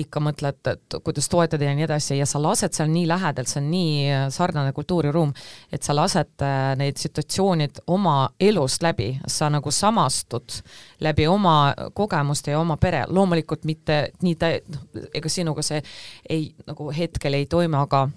[0.00, 3.60] ikka mõtled, et kuidas toetada ja nii edasi ja sa lased seal nii lähedalt, see
[3.62, 5.34] on nii sarnane kultuuriruum,
[5.72, 10.60] et sa lased äh, neid situatsioonid oma elust läbi, sa nagu samastud
[11.04, 15.82] läbi oma kogemuste ja oma pere, loomulikult mitte nii tä-, noh, ega sinuga see
[16.28, 18.08] ei, nagu hetkel ei toimu, aga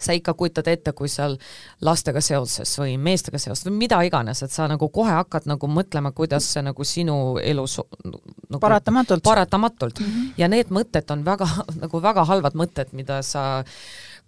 [0.00, 1.36] sa ikka kujutad ette, kui seal
[1.84, 6.14] lastega seoses või meestega seoses või mida iganes, et sa nagu kohe hakkad nagu mõtlema,
[6.16, 10.00] kuidas see nagu sinu elus nagu paratamatult, paratamatult.
[10.00, 10.32] Mm -hmm.
[10.36, 11.48] ja need mõtted on väga
[11.84, 13.64] nagu väga halvad mõtted, mida sa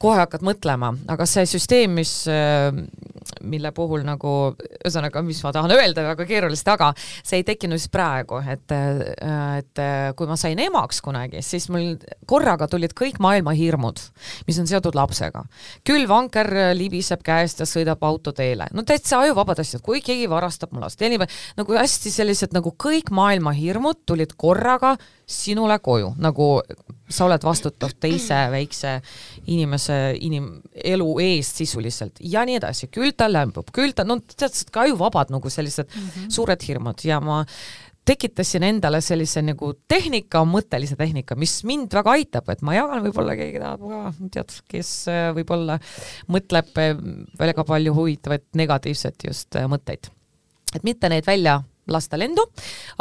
[0.02, 2.70] kohe hakkad mõtlema, aga see süsteem, mis, äh,
[3.46, 4.32] mille puhul nagu,
[4.80, 9.60] ühesõnaga, mis ma tahan öelda väga keeruliselt, aga see ei tekkinud siis praegu, et, äh,
[9.62, 11.94] et äh, kui ma sain emaks kunagi, siis mul
[12.28, 14.02] korraga tulid kõik maailma hirmud,
[14.48, 15.44] mis on seotud lapsega.
[15.86, 21.02] külvvanker libiseb käest ja sõidab autoteele, no täitsa ajuvabad asjad, kui keegi varastab mu last,
[21.56, 24.96] nagu hästi sellised nagu kõik maailma hirmud tulid korraga
[25.26, 26.48] sinule koju, nagu
[27.12, 28.96] sa oled vastutav teise väikse
[29.52, 34.56] inimese inim-, elu eest sisuliselt ja nii edasi, küll ta lämbub, küll ta, no tead,
[34.72, 36.30] ka ajuvabad nagu sellised mm -hmm.
[36.30, 37.44] suured hirmud ja ma
[38.04, 43.36] tekitasin endale sellise nagu tehnika, mõttelise tehnika, mis mind väga aitab, et ma jagan, võib-olla
[43.38, 44.00] keegi tahab ka,
[44.34, 45.78] tead, kes äh, võib-olla
[46.32, 46.96] mõtleb äh,
[47.38, 50.10] väga palju huvitavaid negatiivset just äh, mõtteid.
[50.74, 52.44] et mitte neid välja lasta lendu,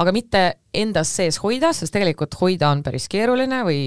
[0.02, 0.42] aga mitte
[0.74, 3.82] endas sees hoida, sest tegelikult hoida on päris keeruline või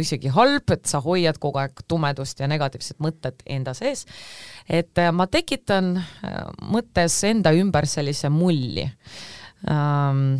[0.00, 4.06] isegi halb, et sa hoiad kogu aeg tumedust ja negatiivset mõtet enda sees.
[4.68, 8.88] et äh, ma tekitan äh, mõttes enda ümber sellise mulli.
[9.68, 10.38] Ähm,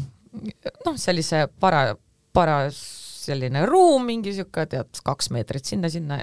[0.86, 1.96] noh, sellise para,
[2.32, 6.22] para selline ruum, mingi niisugune, tead, kaks meetrit sinna-sinna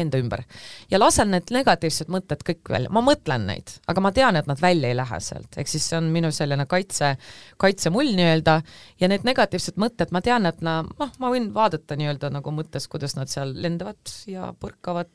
[0.00, 0.44] enda ümber.
[0.90, 4.60] Ja lasen need negatiivsed mõtted kõik välja, ma mõtlen neid, aga ma tean, et nad
[4.62, 7.14] välja ei lähe sealt, ehk siis see on minu selline kaitse,
[7.60, 8.58] kaitsemull nii-öelda.
[9.02, 12.88] Ja need negatiivsed mõtted, ma tean, et na-, noh, ma võin vaadata nii-öelda nagu mõttes,
[12.90, 15.12] kuidas nad seal lendavad ja põrkavad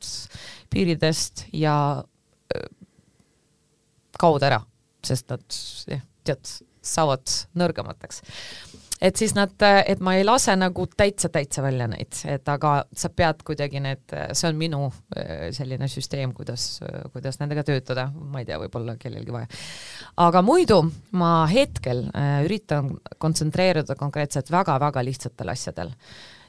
[0.74, 1.76] piiridest ja
[4.20, 4.60] kaovad ära,
[5.06, 5.46] sest nad,
[6.28, 6.58] tead,
[6.90, 7.28] saavad
[7.60, 8.24] nõrgemateks
[9.02, 9.54] et siis nad,
[9.88, 14.50] et ma ei lase nagu täitsa-täitsa välja neid, et aga sa pead kuidagi need, see
[14.50, 16.68] on minu äh, selline süsteem, kuidas,
[17.14, 19.48] kuidas nendega töötada, ma ei tea, võib-olla kellelgi vaja.
[20.28, 20.82] aga muidu
[21.20, 22.06] ma hetkel
[22.46, 25.92] üritan kontsentreeruda konkreetselt väga-väga lihtsatel asjadel.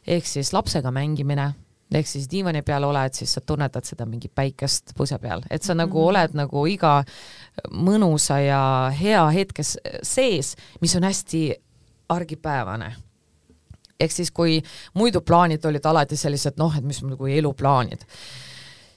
[0.07, 1.53] ehk siis lapsega mängimine
[1.95, 5.75] ehk siis diivani peal oled, siis sa tunnetad seda mingi päikest põse peal, et sa
[5.75, 5.83] mm -hmm.
[5.83, 6.09] nagu mhm.
[6.09, 7.05] oled nagu iga
[7.71, 11.55] mõnusa ja hea hetkes sees, mis on hästi
[12.11, 12.95] argipäevane.
[14.01, 14.63] ehk siis, kui
[14.97, 18.07] muidu plaanid olid alati sellised noh, et mis nagu eluplaanid,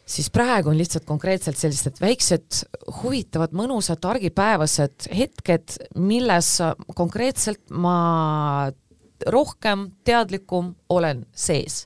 [0.06, 2.62] siis praegu on lihtsalt konkreetselt sellised väiksed
[3.02, 6.56] huvitavad, mõnusad argipäevased hetked, milles
[6.96, 8.72] konkreetselt ma
[9.28, 11.84] rohkem teadlikum olen sees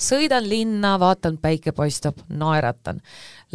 [0.00, 3.00] sõidan linna, vaatan, päike paistab, naeratan.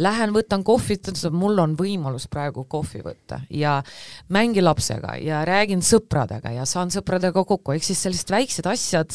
[0.02, 3.78] Lähen võtan kohvit, mul on võimalus praegu kohvi võtta ja
[4.32, 9.14] mängin lapsega ja räägin sõpradega ja saan sõpradega kokku, ehk siis sellised väiksed asjad,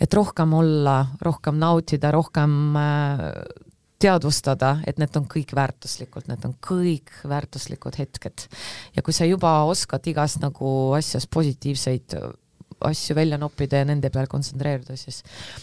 [0.00, 3.26] et rohkem olla, rohkem nautida, rohkem äh,
[4.00, 8.46] teadvustada, et need on kõik väärtuslikud, need on kõik väärtuslikud hetked.
[8.96, 12.16] ja kui sa juba oskad igast nagu asjast positiivseid
[12.88, 15.22] asju välja noppida ja nende peal kontsentreeruda, siis,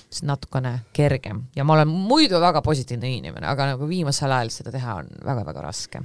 [0.10, 4.74] siis natukene kergem ja ma olen muidu väga positiivne inimene, aga nagu viimasel ajal seda
[4.76, 6.04] teha on väga-väga raske.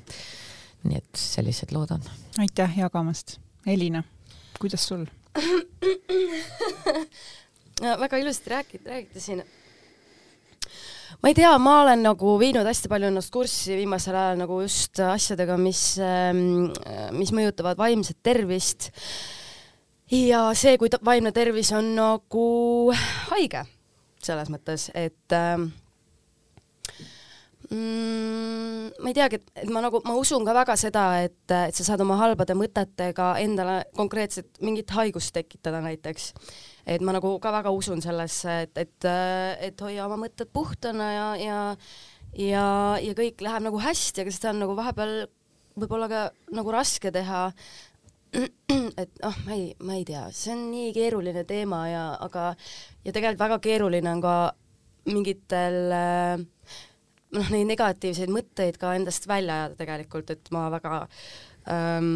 [0.83, 2.03] nii et sellised lood on.
[2.43, 3.39] aitäh jagamast.
[3.67, 4.03] Elina,
[4.59, 5.07] kuidas sul
[8.05, 9.43] väga ilusti räägid, räägite siin
[11.23, 14.99] ma ei tea, ma olen nagu viinud hästi palju ennast kurssi viimasel ajal nagu just
[15.07, 16.73] asjadega, mis, ähm,
[17.15, 18.91] mis mõjutavad vaimset tervist
[20.13, 22.47] ja see, kui vaimne tervis on nagu
[23.31, 23.65] haige,
[24.23, 25.57] selles mõttes, et äh,
[27.71, 28.93] mm,?
[29.03, 32.05] ma ei teagi, et, ma nagu, ma usun ka väga seda, et, et sa saad
[32.05, 36.33] oma halbade mõtetega endale konkreetselt mingit haigust tekitada näiteks.
[36.87, 39.11] et ma nagu ka väga usun sellesse, et, et,
[39.71, 41.61] et hoia oma mõtted puhtana ja, ja
[42.39, 42.67] ja,
[43.03, 45.17] ja kõik läheb nagu hästi, aga seda on nagu vahepeal
[45.77, 47.47] võib-olla ka nagu raske teha,
[49.03, 52.53] et noh, ma ei, ma ei tea, see on nii keeruline teema ja, aga
[53.05, 54.37] ja tegelikult väga keeruline on ka
[55.12, 56.45] mingitel äh,
[57.37, 61.03] noh, neid negatiivseid mõtteid ka endast välja ajada tegelikult, et ma väga
[61.72, 62.14] ähm,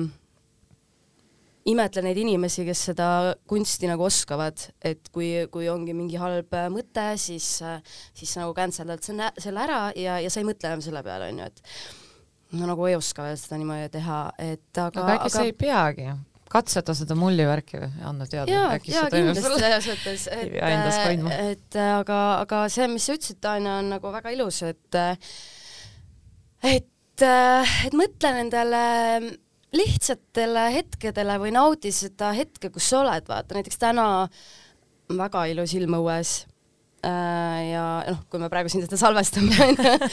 [1.66, 3.08] imetlen neid inimesi, kes seda
[3.50, 7.48] kunsti nagu oskavad, et kui, kui ongi mingi halb mõte, siis,
[8.14, 11.48] siis sa nagu canceldad selle ära ja, ja sa ei mõtle enam selle peale, onju,
[11.50, 12.05] et
[12.54, 15.34] no nagu ei oska veel seda niimoodi teha, et aga aga äkki aga...
[15.34, 16.08] sa ei peagi.
[16.46, 17.88] Katseta seda mullivärki või?
[18.06, 18.46] Anna teada.
[18.52, 23.80] jaa, jaa kindlasti selles mõttes, et, et, et aga, aga see, mis sa ütlesid, Tanja,
[23.82, 25.00] on nagu väga ilus, et
[26.62, 28.84] et, et mõtle nendele
[29.76, 33.58] lihtsatele hetkedele või naudi seda hetke, kus sa oled, vaata.
[33.58, 34.06] Näiteks täna
[35.10, 36.38] väga ilus ilm õues.
[36.46, 36.55] Äh,
[37.06, 40.10] ja noh, kui me praegu siin seda salvestame, onju,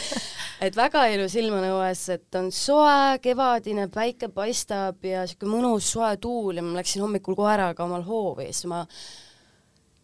[0.64, 5.90] et väga ilus ilm on õues, et on soe, kevadine, päike paistab ja siuke mõnus
[5.96, 8.84] soe tuul ja ma läksin hommikul koeraga omal hoovi siis ma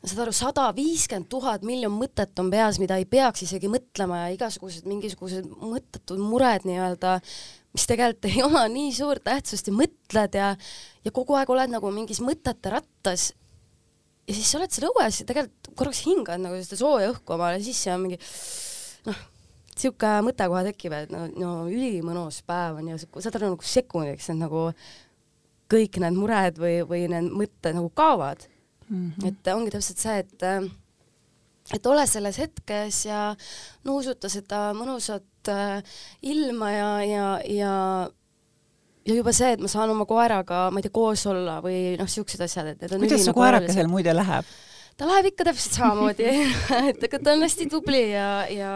[0.01, 4.37] saad aru, sada viiskümmend tuhat miljon mõtet on peas, mida ei peaks isegi mõtlema ja
[4.37, 7.19] igasugused mingisugused mõttetud mured nii-öelda,
[7.77, 10.55] mis tegelikult ei oma nii suurt tähtsust ja mõtled ja
[11.05, 13.31] ja kogu aeg oled nagu mingis mõtete rattas
[14.29, 17.61] ja siis sa oled seal õues ja tegelikult korraks hingad nagu seda sooja õhku omale
[17.65, 18.19] sisse ja mingi
[19.09, 19.21] noh,
[19.81, 24.31] sihuke mõte kohe tekib, et no, no ülimõnus päev on ja saad aru nagu sekundiks
[24.31, 24.69] need nagu
[25.71, 28.47] kõik need mured või, või need mõtted nagu kaovad
[28.89, 29.11] mm.
[29.17, 29.29] -hmm.
[29.31, 30.47] et ongi täpselt see, et
[31.75, 33.21] et ole selles hetkes ja
[33.87, 35.83] nuusuta seda mõnusat äh,
[36.23, 37.75] ilma ja, ja, ja
[39.11, 42.11] ja juba see, et ma saan oma koeraga, ma ei tea, koos olla või noh,
[42.11, 44.49] siuksed asjad, et need on kuidas su koerake seal muide läheb?
[45.01, 46.31] ta läheb ikka täpselt samamoodi
[46.93, 48.73] et ega ta on hästi tubli ja, ja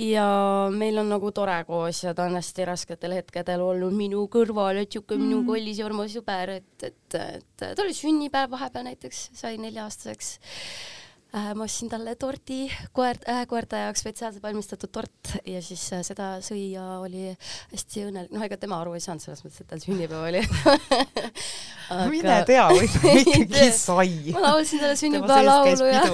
[0.00, 0.26] ja
[0.72, 4.94] meil on nagu tore koos ja ta on hästi rasketel hetkedel olnud minu kõrval, et
[4.94, 5.24] siuke mm.
[5.26, 10.36] minu kallis ja armas sõber, et, et, et ta oli sünnipäev vahepeal näiteks, sai nelja-aastaseks
[11.34, 16.28] ma ostsin talle tordi, koer äh,, koerte jaoks spetsiaalselt valmistatud tort ja siis äh, seda
[16.44, 17.32] sõi ja oli
[17.72, 20.42] hästi õnnelik, noh, ega tema aru ei saanud selles mõttes, et tal sünnipäev oli
[21.94, 22.06] Aga...
[22.12, 24.14] mine tea, võib-olla ikkagi sai.
[24.36, 26.04] ma laulsin talle sünnipäevalaulu ja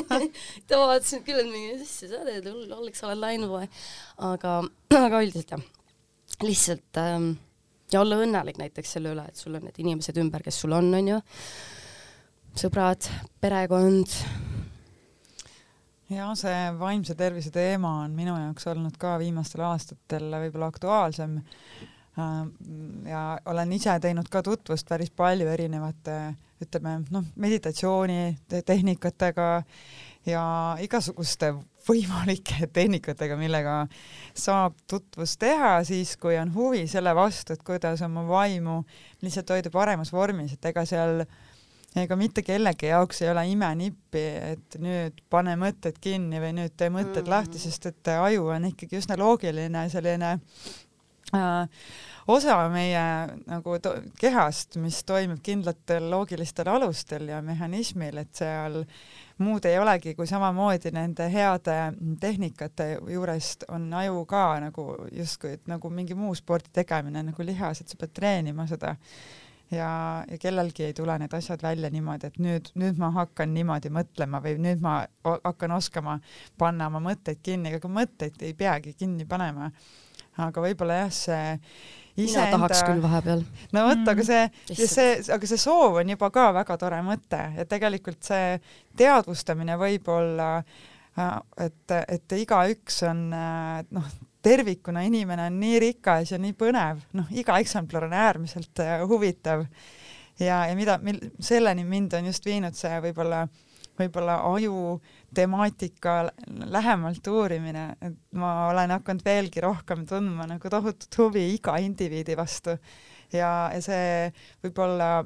[0.70, 3.70] tema vaatas küll, et mingi, mis sa teed, hulleks oled läinud või.
[4.32, 4.56] aga,
[5.04, 5.68] aga üldiselt jah,
[6.40, 7.34] lihtsalt ähm,
[7.92, 10.88] ja olla õnnelik näiteks selle üle, et sul on need inimesed ümber, kes sul on,
[11.02, 11.20] onju
[12.58, 13.06] sõbrad,
[13.42, 14.20] perekond.
[16.12, 21.32] Ja see vaimse tervise teema on minu jaoks olnud ka viimastel aastatel võib-olla aktuaalsem.
[22.18, 22.46] Äh,
[23.10, 29.62] ja olen ise teinud ka tutvust päris palju erinevate, ütleme noh, meditatsioonitehnikatega
[30.28, 30.44] ja
[30.80, 31.54] igasuguste
[31.88, 33.86] võimalike tehnikatega, millega
[34.36, 38.84] saab tutvust teha siis, kui on huvi selle vastu, et kuidas oma vaimu
[39.24, 41.28] lihtsalt hoida paremas vormis, et ega seal äh,
[42.02, 44.24] ega mitte kellegi jaoks ei ole imenippi,
[44.54, 47.34] et nüüd pane mõtted kinni või nüüd tee mõtted mm -hmm.
[47.36, 50.32] lahti, sest et aju on ikkagi üsna loogiline selline
[51.34, 51.68] äh,
[52.26, 53.02] osa meie
[53.46, 53.76] nagu
[54.20, 58.82] kehast, mis toimib kindlatel loogilistel alustel ja mehhanismil, et seal
[59.38, 61.78] muud ei olegi kui samamoodi nende heade
[62.20, 67.88] tehnikate juurest on aju ka nagu justkui nagu mingi muu spordi tegemine nagu lihas, et
[67.88, 68.94] sa pead treenima seda
[69.70, 73.92] ja, ja kellelgi ei tule need asjad välja niimoodi, et nüüd, nüüd ma hakkan niimoodi
[73.94, 76.18] mõtlema või nüüd ma hakkan oskama
[76.60, 79.70] panna oma mõtteid kinni, aga mõtteid ei peagi kinni panema.
[80.36, 81.58] aga võib-olla jah, see
[82.16, 82.56] iseenda...
[82.56, 83.44] mina tahaks küll vahepeal.
[83.74, 87.40] no vot, aga see mm., see, aga see soov on juba ka väga tore mõte
[87.58, 88.58] ja tegelikult see
[88.98, 94.14] teadvustamine võib olla äh, et, et igaüks on äh, noh,
[94.44, 99.64] tervikuna inimene on nii rikas ja nii põnev, noh, iga eksemplar on äärmiselt äh, huvitav.
[100.40, 103.44] Ja, ja mida, mil-, selleni mind on just viinud see võib-olla,
[103.98, 104.98] võib-olla aju
[105.34, 106.16] temaatika
[106.74, 112.76] lähemalt uurimine, et ma olen hakanud veelgi rohkem tundma nagu tohutut huvi iga indiviidi vastu.
[113.32, 114.32] Ja, ja see
[114.62, 115.24] võib-olla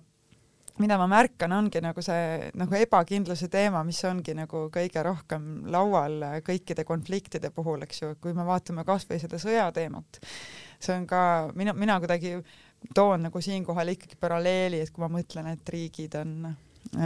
[0.79, 6.22] mida ma märkan, ongi nagu see nagu ebakindluse teema, mis ongi nagu kõige rohkem laual
[6.47, 10.22] kõikide konfliktide puhul, eks ju, kui me vaatame kasvõi seda sõjateemat,
[10.79, 11.20] see on ka
[11.59, 12.39] mina, mina kuidagi
[12.95, 16.55] toon nagu siinkohal ikkagi paralleeli, et kui ma mõtlen, et riigid on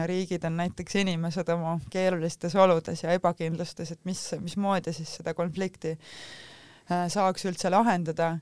[0.07, 5.97] riigid on näiteks inimesed oma keerulistes oludes ja ebakindlustes, et mis, mismoodi siis seda konflikti
[5.97, 8.37] äh, saaks üldse lahendada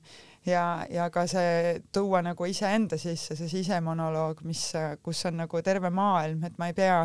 [0.46, 4.70] ja, ja ka see tuua nagu iseenda sisse, see sisemonoloog, mis,
[5.02, 7.04] kus on nagu terve maailm, et ma ei pea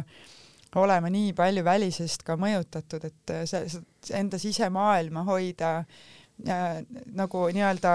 [0.75, 3.81] olema nii palju välisest ka mõjutatud, et see,
[4.17, 6.81] enda sisemaailma hoida äh,
[7.15, 7.91] nagu nii-öelda,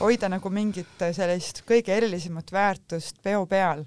[0.00, 3.86] hoida nagu mingit sellist kõige erilisemat väärtust peo peal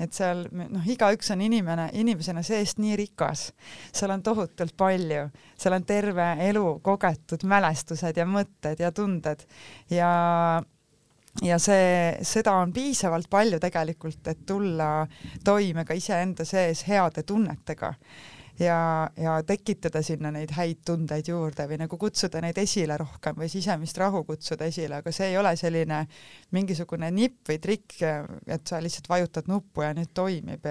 [0.00, 3.48] et seal noh, igaüks on inimene, inimesena seest nii rikas,
[3.92, 5.26] seal on tohutult palju,
[5.56, 9.46] seal on terve elu kogetud mälestused ja mõtted ja tunded.
[9.90, 10.62] ja
[11.44, 15.06] ja see, seda on piisavalt palju tegelikult, et tulla
[15.44, 17.92] toime ka iseenda sees heade tunnetega
[18.60, 23.48] ja, ja tekitada sinna neid häid tundeid juurde või nagu kutsuda neid esile rohkem või
[23.52, 26.02] sisemist rahu kutsuda esile, aga see ei ole selline
[26.56, 28.00] mingisugune nipp või trikk,
[28.46, 30.66] et sa lihtsalt vajutad nuppu ja nüüd toimib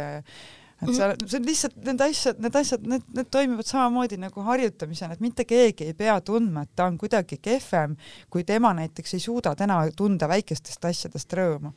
[0.83, 5.15] et sa, see on lihtsalt need asjad, need asjad, need, need toimivad samamoodi nagu harjutamisena,
[5.15, 7.95] et mitte keegi ei pea tundma, et ta on kuidagi kehvem,
[8.31, 11.71] kui tema näiteks ei suuda täna tunda väikestest asjadest rõõmu.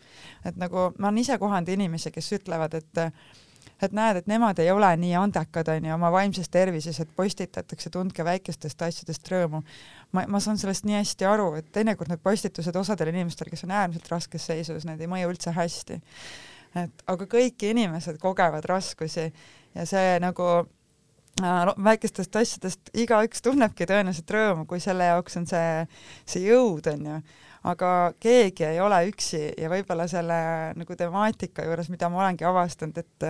[0.45, 3.05] et nagu ma olen ise kohanud inimesi, kes ütlevad, et
[3.83, 8.25] et näed, et nemad ei ole nii andekad, onju, oma vaimses tervises, et postitatakse, tundke
[8.27, 9.63] väikestest asjadest rõõmu.
[10.13, 13.75] ma, ma saan sellest nii hästi aru, et teinekord need postitused osadel inimestel, kes on
[13.77, 16.01] äärmiselt raskes seisus, need ei mõju üldse hästi.
[16.83, 19.31] et aga kõik inimesed kogevad raskusi
[19.75, 20.49] ja see nagu
[21.43, 25.87] äh, väikestest asjadest igaüks tunnebki tõenäoliselt rõõmu, kui selle jaoks on see,
[26.27, 27.23] see jõud, onju
[27.67, 30.39] aga keegi ei ole üksi ja võib-olla selle
[30.79, 33.29] nagu temaatika juures, mida ma olengi avastanud, et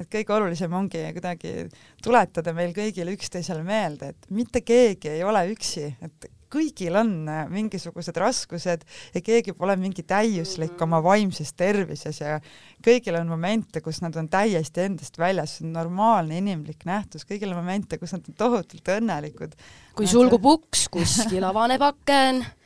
[0.00, 1.54] et kõige olulisem ongi kuidagi
[2.02, 7.10] tuletada meil kõigile üksteisele meelde, et mitte keegi ei ole üksi, et kõigil on
[7.50, 12.38] mingisugused raskused ja keegi pole mingi täiuslik oma vaimses tervises ja
[12.84, 17.54] kõigil on momente, kus nad on täiesti endast väljas, see on normaalne inimlik nähtus, kõigil
[17.54, 19.54] on momente, kus nad on tohutult õnnelikud.
[19.94, 22.42] kui sulgub uks, kuskil avaneb aken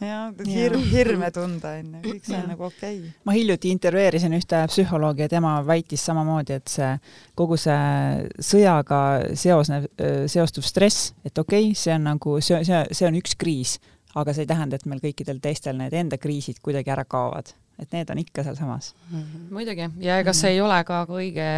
[0.00, 2.98] jah, hirm, hirme tunda onju, kõik see on nagu okei.
[3.00, 3.12] Okay..
[3.28, 6.92] ma hiljuti intervjueerisin ühte psühholoogi ja tema väitis samamoodi, et see
[7.38, 9.02] kogu see sõjaga
[9.34, 9.90] seosnev,
[10.32, 13.78] seostuv stress, et okei okay,, see on nagu, see, see, see on üks kriis,
[14.16, 17.92] aga see ei tähenda, et meil kõikidel teistel need enda kriisid kuidagi ära kaovad et
[17.92, 19.20] need on ikka sealsamas mm.
[19.20, 19.48] -hmm.
[19.52, 21.48] muidugi, ja ega see ei ole ka kõige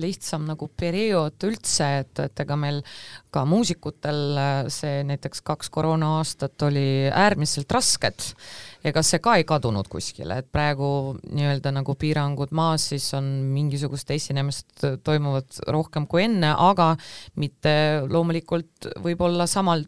[0.00, 2.82] lihtsam nagu periood üldse, et, et ega meil
[3.32, 4.38] ka muusikutel
[4.72, 8.28] see näiteks kaks koroona aastat oli äärmiselt rasked,
[8.84, 13.24] ega see ka ei kadunud kuskile, et praegu nii-öelda nagu piirangud maas, siis on
[13.56, 16.94] mingisugused esinemised toimuvad rohkem kui enne, aga
[17.36, 17.76] mitte
[18.08, 19.84] loomulikult võib-olla samal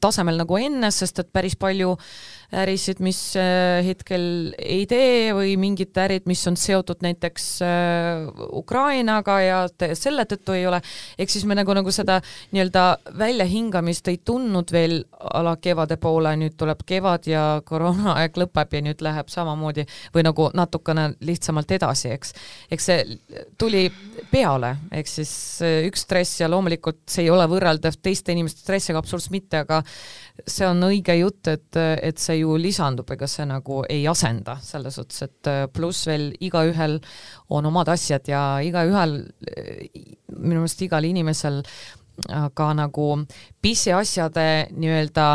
[0.00, 1.94] tasemel nagu enne, sest et päris palju
[2.52, 9.38] ärisid, mis äh, hetkel ei tee või mingid ärid, mis on seotud näiteks äh, Ukrainaga
[9.40, 9.60] ja
[9.96, 10.82] selle tõttu ei ole,
[11.16, 12.18] ehk siis me nagu, nagu seda
[12.52, 12.84] nii-öelda
[13.18, 14.98] väljahingamist ei tundnud veel
[15.32, 20.50] ala kevade poole, nüüd tuleb kevad ja koroonaaeg lõpeb ja nüüd läheb samamoodi või nagu
[20.52, 22.36] natukene lihtsamalt edasi, eks.
[22.72, 23.86] eks see tuli
[24.30, 25.32] peale, ehk siis
[25.64, 29.80] äh, üks stress ja loomulikult see ei ole võrreldav teiste inimeste stressiga absoluutselt mitte, aga
[30.46, 34.98] see on õige jutt, et, et see ju lisandub, ega see nagu ei asenda, selles
[34.98, 36.98] suhtes, et pluss veel igaühel
[37.52, 39.18] on omad asjad ja igaühel,
[40.32, 41.62] minu meelest igal inimesel
[42.54, 43.06] ka nagu
[43.62, 45.26] pisiasjade nii-öelda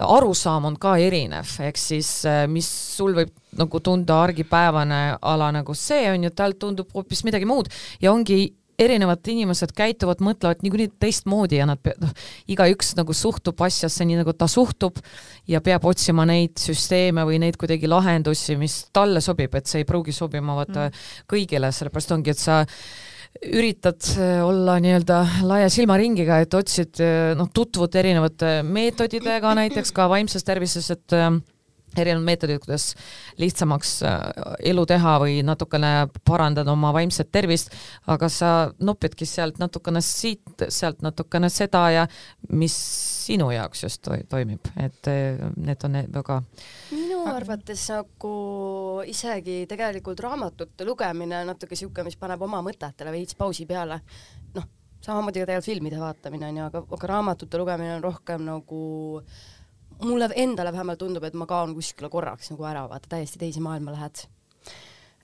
[0.00, 2.08] arusaam on ka erinev, ehk siis
[2.50, 7.48] mis sul võib nagu tunda argipäevane ala nagu see on ju, tal tundub hoopis midagi
[7.48, 7.70] muud
[8.02, 8.42] ja ongi
[8.80, 12.14] erinevad inimesed käituvad, mõtlevad niikuinii teistmoodi ja nad, noh,
[12.50, 14.98] igaüks nagu suhtub asjasse nii, nagu ta suhtub
[15.50, 19.88] ja peab otsima neid süsteeme või neid kuidagi lahendusi, mis talle sobib, et see ei
[19.88, 21.06] pruugi sobima vaata mm.
[21.30, 22.62] kõigile, sellepärast ongi, et sa
[23.46, 30.08] üritad äh, olla nii-öelda laia silmaringiga, et otsid, äh, noh, tutvud erinevate meetoditega näiteks ka
[30.10, 31.30] vaimses tervises, et äh,
[31.98, 32.94] erinevad meetodid, kuidas
[33.40, 34.18] lihtsamaks äh,
[34.72, 35.92] elu teha või natukene
[36.26, 37.74] parandada oma vaimset tervist,
[38.10, 42.06] aga sa nopidki sealt natukene siit, sealt natukene seda ja
[42.52, 42.76] mis
[43.26, 46.40] sinu jaoks just to toimib, et äh, need on need väga
[46.94, 48.34] minu arvates nagu
[49.06, 54.00] isegi tegelikult raamatute lugemine on natuke niisugune, mis paneb oma mõtetele veits pausi peale.
[54.54, 54.66] noh,
[55.00, 58.82] samamoodi ka tegelikult filmide vaatamine on ju, aga, aga raamatute lugemine on rohkem nagu
[59.20, 59.59] äh,
[60.04, 63.94] mulle endale vähemalt tundub, et ma kaon kuskile korraks nagu ära, vaata täiesti teise maailma
[63.96, 64.26] lähed.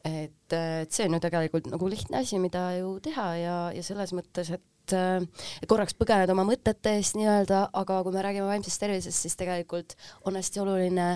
[0.07, 4.15] et, et see on ju tegelikult nagu lihtne asi, mida ju teha ja, ja selles
[4.17, 9.19] mõttes, et et korraks põgened oma mõtete eest nii-öelda, aga kui me räägime vaimsest tervisest,
[9.19, 9.97] siis tegelikult
[10.31, 11.07] on hästi oluline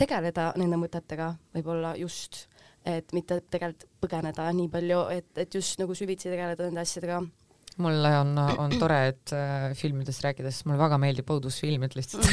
[0.00, 2.46] tegeleda nende mõtetega võib-olla just
[2.88, 7.20] et mitte tegelikult põgeneda nii palju, et, et just nagu süvitsi tegeleda nende asjadega
[7.82, 12.26] mulle on, on tore, et äh, filmidest rääkides mulle väga meeldib õudusfilmid lihtsalt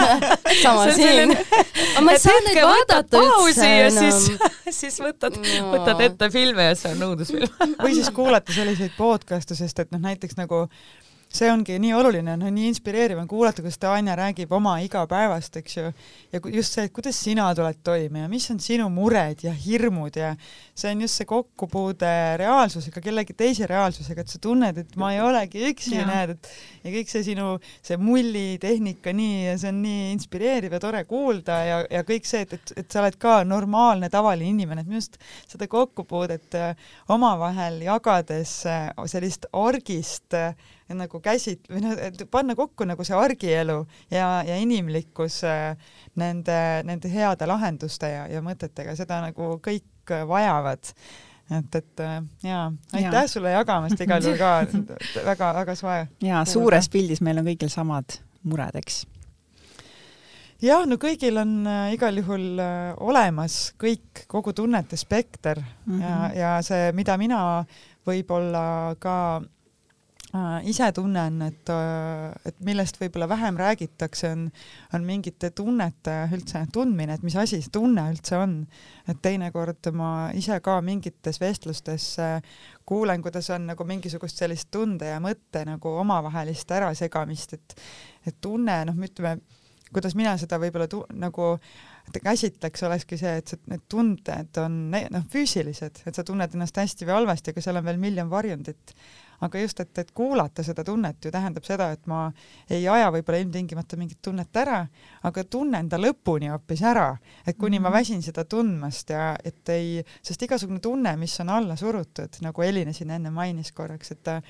[0.64, 1.34] sama siin.
[1.34, 4.00] aga ma ei saa neid vaadata üldse enam.
[4.00, 8.94] siis, siis võtad no., võtad ette filme ja see on õudusfilm või siis kuulata selliseid
[8.98, 10.64] podcast'e, sest et noh, näiteks nagu
[11.34, 15.76] see ongi nii oluline, noh, nii inspireeriv on kuulata, kuidas Tanja räägib oma igapäevast, eks
[15.76, 15.88] ju,
[16.32, 20.14] ja just see, et kuidas sina tuled toime ja mis on sinu mured ja hirmud
[20.18, 20.34] ja
[20.74, 25.22] see on just see kokkupuude reaalsusega, kellegi teise reaalsusega, et sa tunned, et ma ei
[25.24, 26.50] olegi üksi, näed, et
[26.84, 27.48] ja kõik see sinu,
[27.82, 32.44] see mullitehnika nii ja see on nii inspireeriv ja tore kuulda ja, ja kõik see,
[32.46, 35.18] et, et, et sa oled ka normaalne, tavaline inimene, et minu arust
[35.50, 40.54] seda kokkupuudet äh, omavahel jagades äh, sellist argist äh,
[40.92, 43.78] nagu käsit- või noh, et panna kokku nagu see argielu
[44.10, 45.76] ja, ja inimlikkus äh,
[46.20, 50.92] nende, nende heade lahenduste ja, ja mõtetega, seda nagu kõik vajavad
[51.50, 53.26] et, et äh, jaa, aitäh ja.
[53.28, 54.52] sulle jagamast igal juhul ka,
[55.30, 56.04] väga-väga soe.
[56.24, 59.04] jaa, suures pildis meil on kõigil samad mured, eks?
[60.64, 62.60] jah, no kõigil on äh, igal juhul
[63.00, 66.02] olemas kõik, kogu tunnete spekter mm -hmm.
[66.02, 66.38] ja, mhm.
[66.38, 67.40] ja see, mida mina
[68.04, 69.42] võib-olla ka
[70.66, 74.48] ise tunnen, et, äh, et millest võib-olla vähem räägitakse, on,
[74.96, 78.56] on mingite tunnete üldse tundmine, et mis asi see tunne üldse on.
[79.08, 82.06] et teinekord ma ise ka mingites vestlustes
[82.88, 87.76] kuulen, kuidas on nagu mingisugust sellist tunde ja mõtte nagu omavahelist ärasegamist, et
[88.26, 89.38] et tunne, noh, ütleme,
[89.92, 90.88] kuidas mina seda võib-olla
[91.20, 91.50] nagu
[92.24, 97.20] käsitleks, olekski see, et need tunded on noh, füüsilised, et sa tunned ennast hästi või
[97.20, 98.96] halvasti, aga seal on veel miljon varjundit
[99.44, 102.26] aga just, et, et kuulata seda tunnet ju tähendab seda, et ma
[102.70, 104.82] ei aja võib-olla ilmtingimata mingit tunnet ära,
[105.28, 107.10] aga tunnen ta lõpuni hoopis ära,
[107.46, 107.98] et kuni ma mhm.
[107.98, 112.94] väsin seda tundmast ja et ei, sest igasugune tunne, mis on alla surutud, nagu Elina
[112.96, 114.40] siin enne mainis korraks, et ta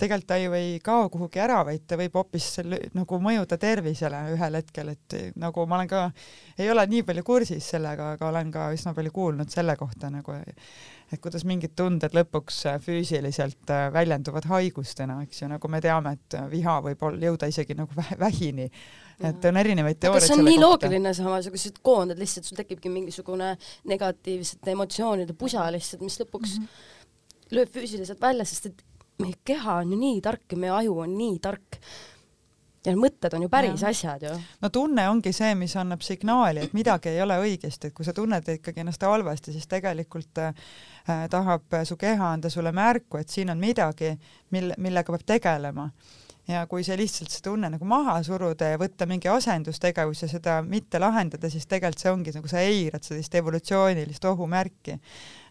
[0.00, 2.48] tegelikult ta ju ei kao kuhugi ära, vaid ta võib hoopis
[2.96, 6.06] nagu mõjuda tervisele ühel hetkel, et nagu ma olen ka,
[6.58, 10.38] ei ole nii palju kursis sellega, aga olen ka üsna palju kuulnud selle kohta nagu
[11.10, 16.36] et kuidas mingid tunded lõpuks füüsiliselt äh, väljenduvad haigustena, eks ju, nagu me teame, et
[16.52, 18.68] viha võib olla, jõuda isegi nagu vähini.
[19.20, 20.36] et on erinevaid teooriaid selle kohta.
[20.36, 20.86] see on nii kohta.
[20.86, 23.56] loogiline samas, kui sa koondad lihtsalt, sul tekibki mingisugune
[23.90, 27.50] negatiivsete emotsioonide pusa lihtsalt, mis lõpuks mm -hmm.
[27.58, 28.86] lööb füüsiliselt välja, sest et
[29.20, 31.80] meie keha on ju nii tark ja meie aju on nii tark
[32.86, 33.90] ja mõtted on ju päris ja.
[33.92, 34.32] asjad ju.
[34.62, 38.14] no tunne ongi see, mis annab signaali, et midagi ei ole õigesti, et kui sa
[38.16, 40.54] tunned ikkagi ennast halvasti, siis tegelikult äh,
[41.30, 44.14] tahab su keha anda sulle märku, et siin on midagi,
[44.56, 45.90] mille, millega peab tegelema
[46.50, 50.56] ja kui see lihtsalt see tunne nagu maha suruda ja võtta mingi asendustegevus ja seda
[50.66, 54.98] mitte lahendada, siis tegelikult see ongi nagu sa eirad sellist evolutsioonilist ohumärki.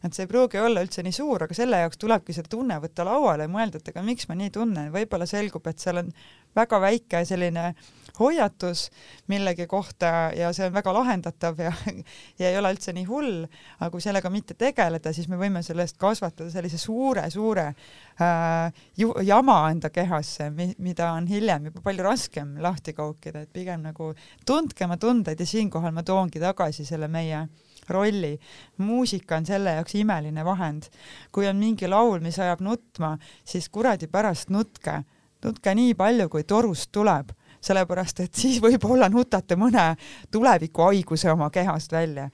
[0.03, 3.05] et see ei pruugi olla üldse nii suur, aga selle jaoks tulebki see tunne võtta
[3.07, 6.13] lauale ja mõelda, et aga miks ma nii tunnen, võib-olla selgub, et seal on
[6.59, 7.73] väga väike selline
[8.19, 8.89] hoiatus
[9.27, 11.71] millegi kohta ja see on väga lahendatav ja,
[12.39, 13.45] ja ei ole üldse nii hull,
[13.79, 18.83] aga kui sellega mitte tegeleda, siis me võime sellest kasvatada sellise suure-suure äh,
[19.27, 24.11] jama enda kehasse, mida on hiljem juba palju raskem lahti kookida, et pigem nagu
[24.45, 27.45] tundke oma tundeid ja siinkohal ma toongi tagasi selle meie
[27.89, 28.35] rolli.
[28.77, 30.89] muusika on selle jaoks imeline vahend.
[31.31, 35.03] kui on mingi laul, mis ajab nutma, siis kuradi pärast nutke
[35.45, 37.31] nutke nii palju, kui torust tuleb,
[37.63, 39.91] sellepärast et siis võib-olla nutate mõne
[40.31, 42.29] tulevikuhaiguse oma kehast välja.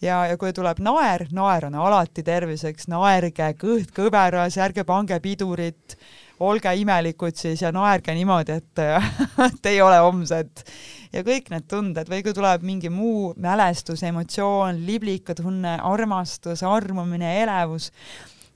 [0.00, 5.96] ja, ja kui tuleb naer, naer on alati terviseks, naerge kõht kõveras, ärge pange pidurit,
[6.40, 10.64] olge imelikud siis ja naerge niimoodi, et ei ole homset.
[11.12, 17.90] ja kõik need tunded või kui tuleb mingi muu mälestus, emotsioon, liblikatunne, armastus, armumine, elevus,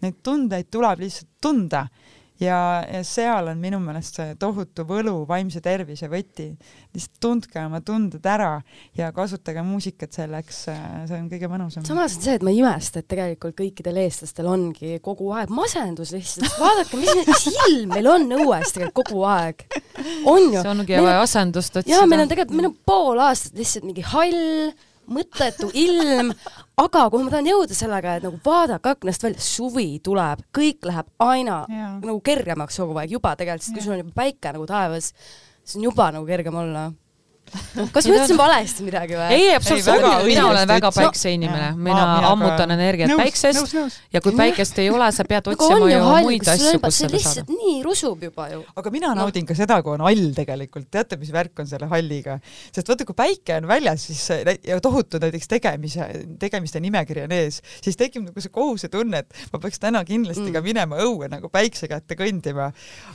[0.01, 1.87] neid tundeid tuleb lihtsalt tunda
[2.41, 2.59] ja,
[2.89, 6.51] ja seal on minu meelest see tohutu võlu vaimse tervise võti.
[6.95, 8.59] lihtsalt tundke oma tunded ära
[8.99, 11.87] ja kasutage muusikat selleks, see on kõige mõnusam.
[11.87, 16.15] samas on see, et ma ei imesta, et tegelikult kõikidel eestlastel ongi kogu aeg masendus
[16.15, 19.67] lihtsalt, vaadake, mis, mis ilm meil on õues tegelikult kogu aeg.
[20.25, 20.59] on ju.
[20.61, 21.95] see ongi vaja asendust otsida.
[21.97, 24.75] jaa, meil on tegelikult, meil on pool aastat lihtsalt mingi hall
[25.11, 26.33] mõttetu ilm,
[26.81, 31.11] aga kuhu ma tahan jõuda sellega, et nagu vaadake aknast välja, suvi tuleb, kõik läheb
[31.25, 31.89] aina ja.
[32.01, 33.15] nagu kergemaks kogu aeg.
[33.17, 35.13] Juba tegelikult, sest kui sul on juba päike nagu taevas,
[35.63, 36.89] siis on juba nagu kergem olla
[37.95, 39.29] kas ma ütlesin valesti midagi või?
[39.37, 43.99] ei, absoluutselt, mina olen väga päikseinimene no,, mina ammutan energiat nõus, päiksest nõus, nõus.
[44.15, 47.45] ja kui päikest ei ole, sa pead otsima ju muid asju, kus seda saada.
[47.53, 48.63] nii rusub juba ju.
[48.81, 49.25] aga mina no.
[49.25, 52.39] naudin ka seda, kui on hall tegelikult, teate, mis värk on selle halliga?
[52.71, 54.25] sest vaata, kui päike on väljas, siis
[54.67, 56.09] ja tohutu näiteks tegemise,
[56.43, 60.55] tegemiste nimekiri on ees, siis tekib nagu see kohusetunne, et ma peaks täna kindlasti mm.
[60.57, 62.71] ka minema õue nagu päikse kätte kõndima.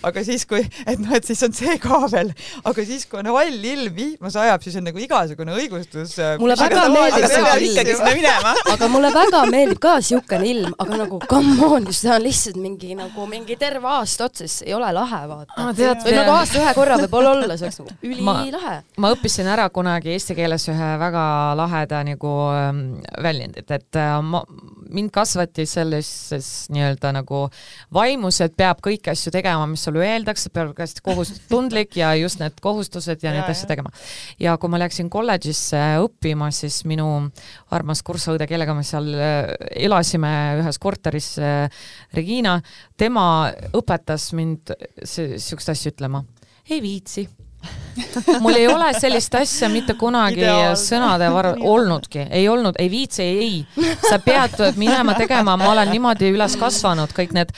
[0.06, 2.34] aga siis, kui, et noh, et siis on see ka veel,
[2.70, 6.18] aga siis, kui on hall ilm, vihma sajab, siis on nagu igasugune õigustus.
[6.20, 8.48] Äh, mulle väga meeldib see ilm.
[8.74, 12.98] aga mulle väga meeldib ka siukene ilm, aga nagu come on, see on lihtsalt mingi
[13.00, 15.70] nagu mingi terve aasta otsas, ei ole lahe vaata
[16.04, 18.76] või nagu aasta ühe korra võib-olla olla, see oleks nagu ülilahe.
[19.00, 21.26] ma õppisin ära kunagi eesti keeles ühe väga
[21.60, 22.84] laheda nagu ähm,
[23.24, 24.44] väljendit, et äh, ma,
[24.94, 27.42] mind kasvati sellises nii-öelda nagu
[27.96, 32.60] vaimus, et peab kõiki asju tegema, mis sulle öeldakse, peab hästi kohustundlik ja just need
[32.64, 33.92] kohustused ja, ja neid asju tegema.
[34.40, 37.10] ja kui ma läksin kolledžisse õppima, siis minu
[37.76, 39.52] armas kursaõde, kellega me seal äh,
[39.88, 41.86] elasime ühes korteris, äh,
[42.16, 42.60] Regina,
[42.98, 43.26] tema
[43.76, 46.24] õpetas mind niisuguseid asju ütlema.
[46.70, 47.28] ei viitsi
[48.44, 50.46] mul ei ole sellist asja mitte kunagi
[50.80, 56.32] sõnade var- olnudki, ei olnud, ei viitsi, ei, sa pead minema tegema, ma olen niimoodi
[56.34, 57.52] üles kasvanud kõik need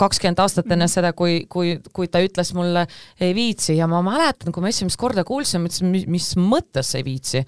[0.00, 2.86] kakskümmend aastat enne seda, kui, kui, kui ta ütles mulle
[3.20, 3.76] ei viitsi.
[3.78, 7.42] Ja ma mäletan, kui ma esimest korda kuulsin, ma ütlesin, mis mõttes ei viitsi.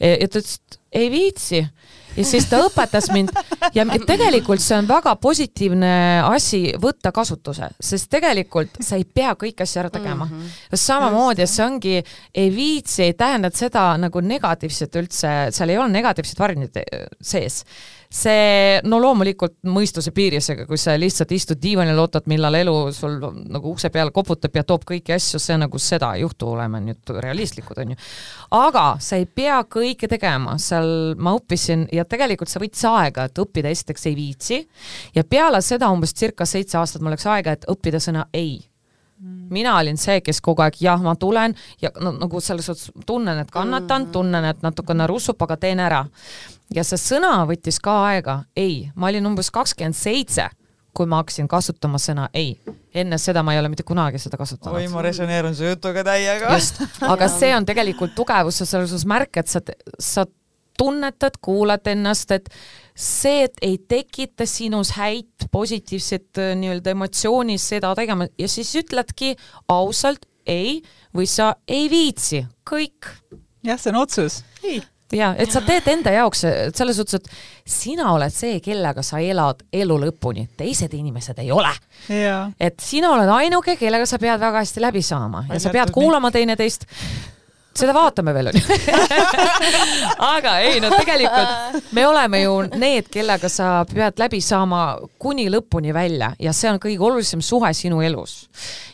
[0.00, 1.62] ja ta ütles, et ei viitsi
[2.16, 3.32] ja siis ta õpetas mind
[3.74, 5.92] ja tegelikult see on väga positiivne
[6.26, 10.38] asi võtta kasutuse, sest tegelikult sa ei pea kõiki asju ära tegema mm.
[10.38, 10.80] -hmm.
[10.86, 11.96] samamoodi, see ongi,
[12.34, 16.82] ei viitsi, ei tähenda seda nagu negatiivset üldse, seal ei ole negatiivset varjundit
[17.20, 17.64] sees
[18.16, 23.18] see, no loomulikult mõistuse piiris, aga kui sa lihtsalt istud diivanil, ootad, millal elu sul
[23.20, 27.14] nagu ukse peale koputab ja toob kõiki asju, see nagu seda ei juhtu, oleme nüüd
[27.20, 27.98] realistlikud, on ju.
[28.58, 33.42] aga sa ei pea kõike tegema, seal ma õppisin ja tegelikult see võttis aega, et
[33.42, 34.62] õppida esiteks ei viitsi
[35.16, 38.60] ja peale seda umbes circa seitse aastat mul läks aega, et õppida sõna ei.
[39.50, 43.38] Mina olin see, kes kogu aeg jah, ma tulen ja no nagu selles suhtes tunnen,
[43.40, 46.04] et kannatan mm, tunnen, et natukene russub, aga teen ära.
[46.74, 50.48] ja see sõna võttis ka aega, ei, ma olin umbes kakskümmend seitse,
[50.96, 52.56] kui ma hakkasin kasutama sõna ei.
[52.94, 54.78] enne seda ma ei ole mitte kunagi seda kasutanud.
[54.78, 56.52] oi, ma resoneerun su jutuga täiega.
[56.54, 59.62] just, aga see on tegelikult tugevus ja selles suhtes märk, et sa,
[59.98, 60.26] sa
[60.76, 62.50] tunnetad, kuulad ennast, et
[62.96, 68.28] see, et ei tekita sinus häid positiivset äh, nii-öelda emotsiooni seda tegema.
[68.38, 69.34] Ja siis ütledki
[69.68, 70.80] ausalt ei
[71.16, 73.10] või sa ei viitsi, kõik.
[73.66, 74.42] jah, see on otsus.
[75.12, 76.42] ja et sa teed enda jaoks
[76.74, 81.72] selles suhtes, et sina oled see, kellega sa elad elu lõpuni, teised inimesed ei ole.
[82.60, 85.46] et sina oled ainuke, kellega sa pead väga hästi läbi saama.
[85.52, 86.88] Ja sa pead kuulama teineteist
[87.78, 88.62] seda vaatame veel onju
[90.36, 94.82] aga ei no tegelikult me oleme ju need, kellega sa pead läbi saama
[95.22, 98.46] kuni lõpuni välja ja see on kõige olulisem suhe sinu elus.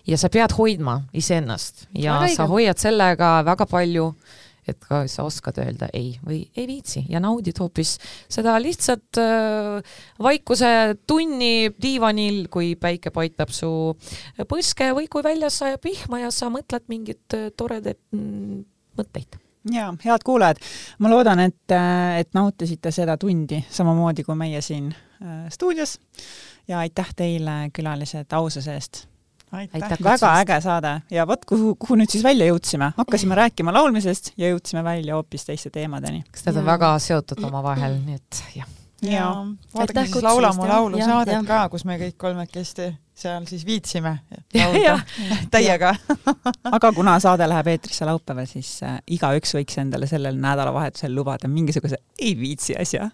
[0.06, 4.12] ja sa pead hoidma iseennast ja Väga sa hoiad sellega väga palju
[4.68, 7.96] et ka sa oskad öelda ei või ei viitsi ja naudid hoopis
[8.30, 10.70] seda lihtsat äh, vaikuse
[11.06, 13.70] tunni diivanil, kui päike paitab su
[14.48, 18.62] põske või kui väljas sajab vihma ja sa mõtled mingeid äh, toredaid mm,
[18.98, 19.38] mõtteid.
[19.70, 20.58] Ja head kuulajad,
[20.98, 21.74] ma loodan, et,
[22.18, 26.00] et nautisite seda tundi samamoodi kui meie siin äh, stuudios.
[26.68, 29.04] Ja aitäh teile, külalised, aususe eest.
[29.52, 30.92] väga äge saade.
[31.10, 35.46] Ja vot kuhu, kuhu nüüd siis välja jõudsime, hakkasime rääkima laulmisest ja jõudsime välja hoopis
[35.46, 36.24] teiste teemadeni.
[36.30, 38.78] kas need on väga seotud omavahel, nii et jah.
[39.02, 39.30] Ja, ja.
[39.74, 42.92] vaadake siis Laula mu laulu saadet ka, kus me kõik kolmekesti
[43.22, 44.16] seal siis viitsime
[44.54, 44.98] laulda.
[45.50, 45.94] Täiega
[46.76, 52.00] aga kuna saade läheb eetrisse laupäeval, siis äh, igaüks võiks endale sellel nädalavahetusel lubada mingisuguse
[52.18, 53.10] ei viitsi asja.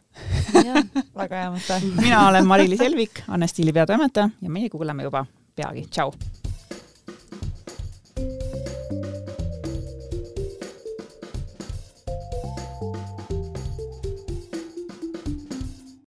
[1.19, 1.81] Väga hea mõte.
[1.99, 5.27] mina olen Mari-Liis Elvik, Anne Stiili peatoimetaja ja meie kuuleme juba.
[5.59, 6.13] Peagi, tšau!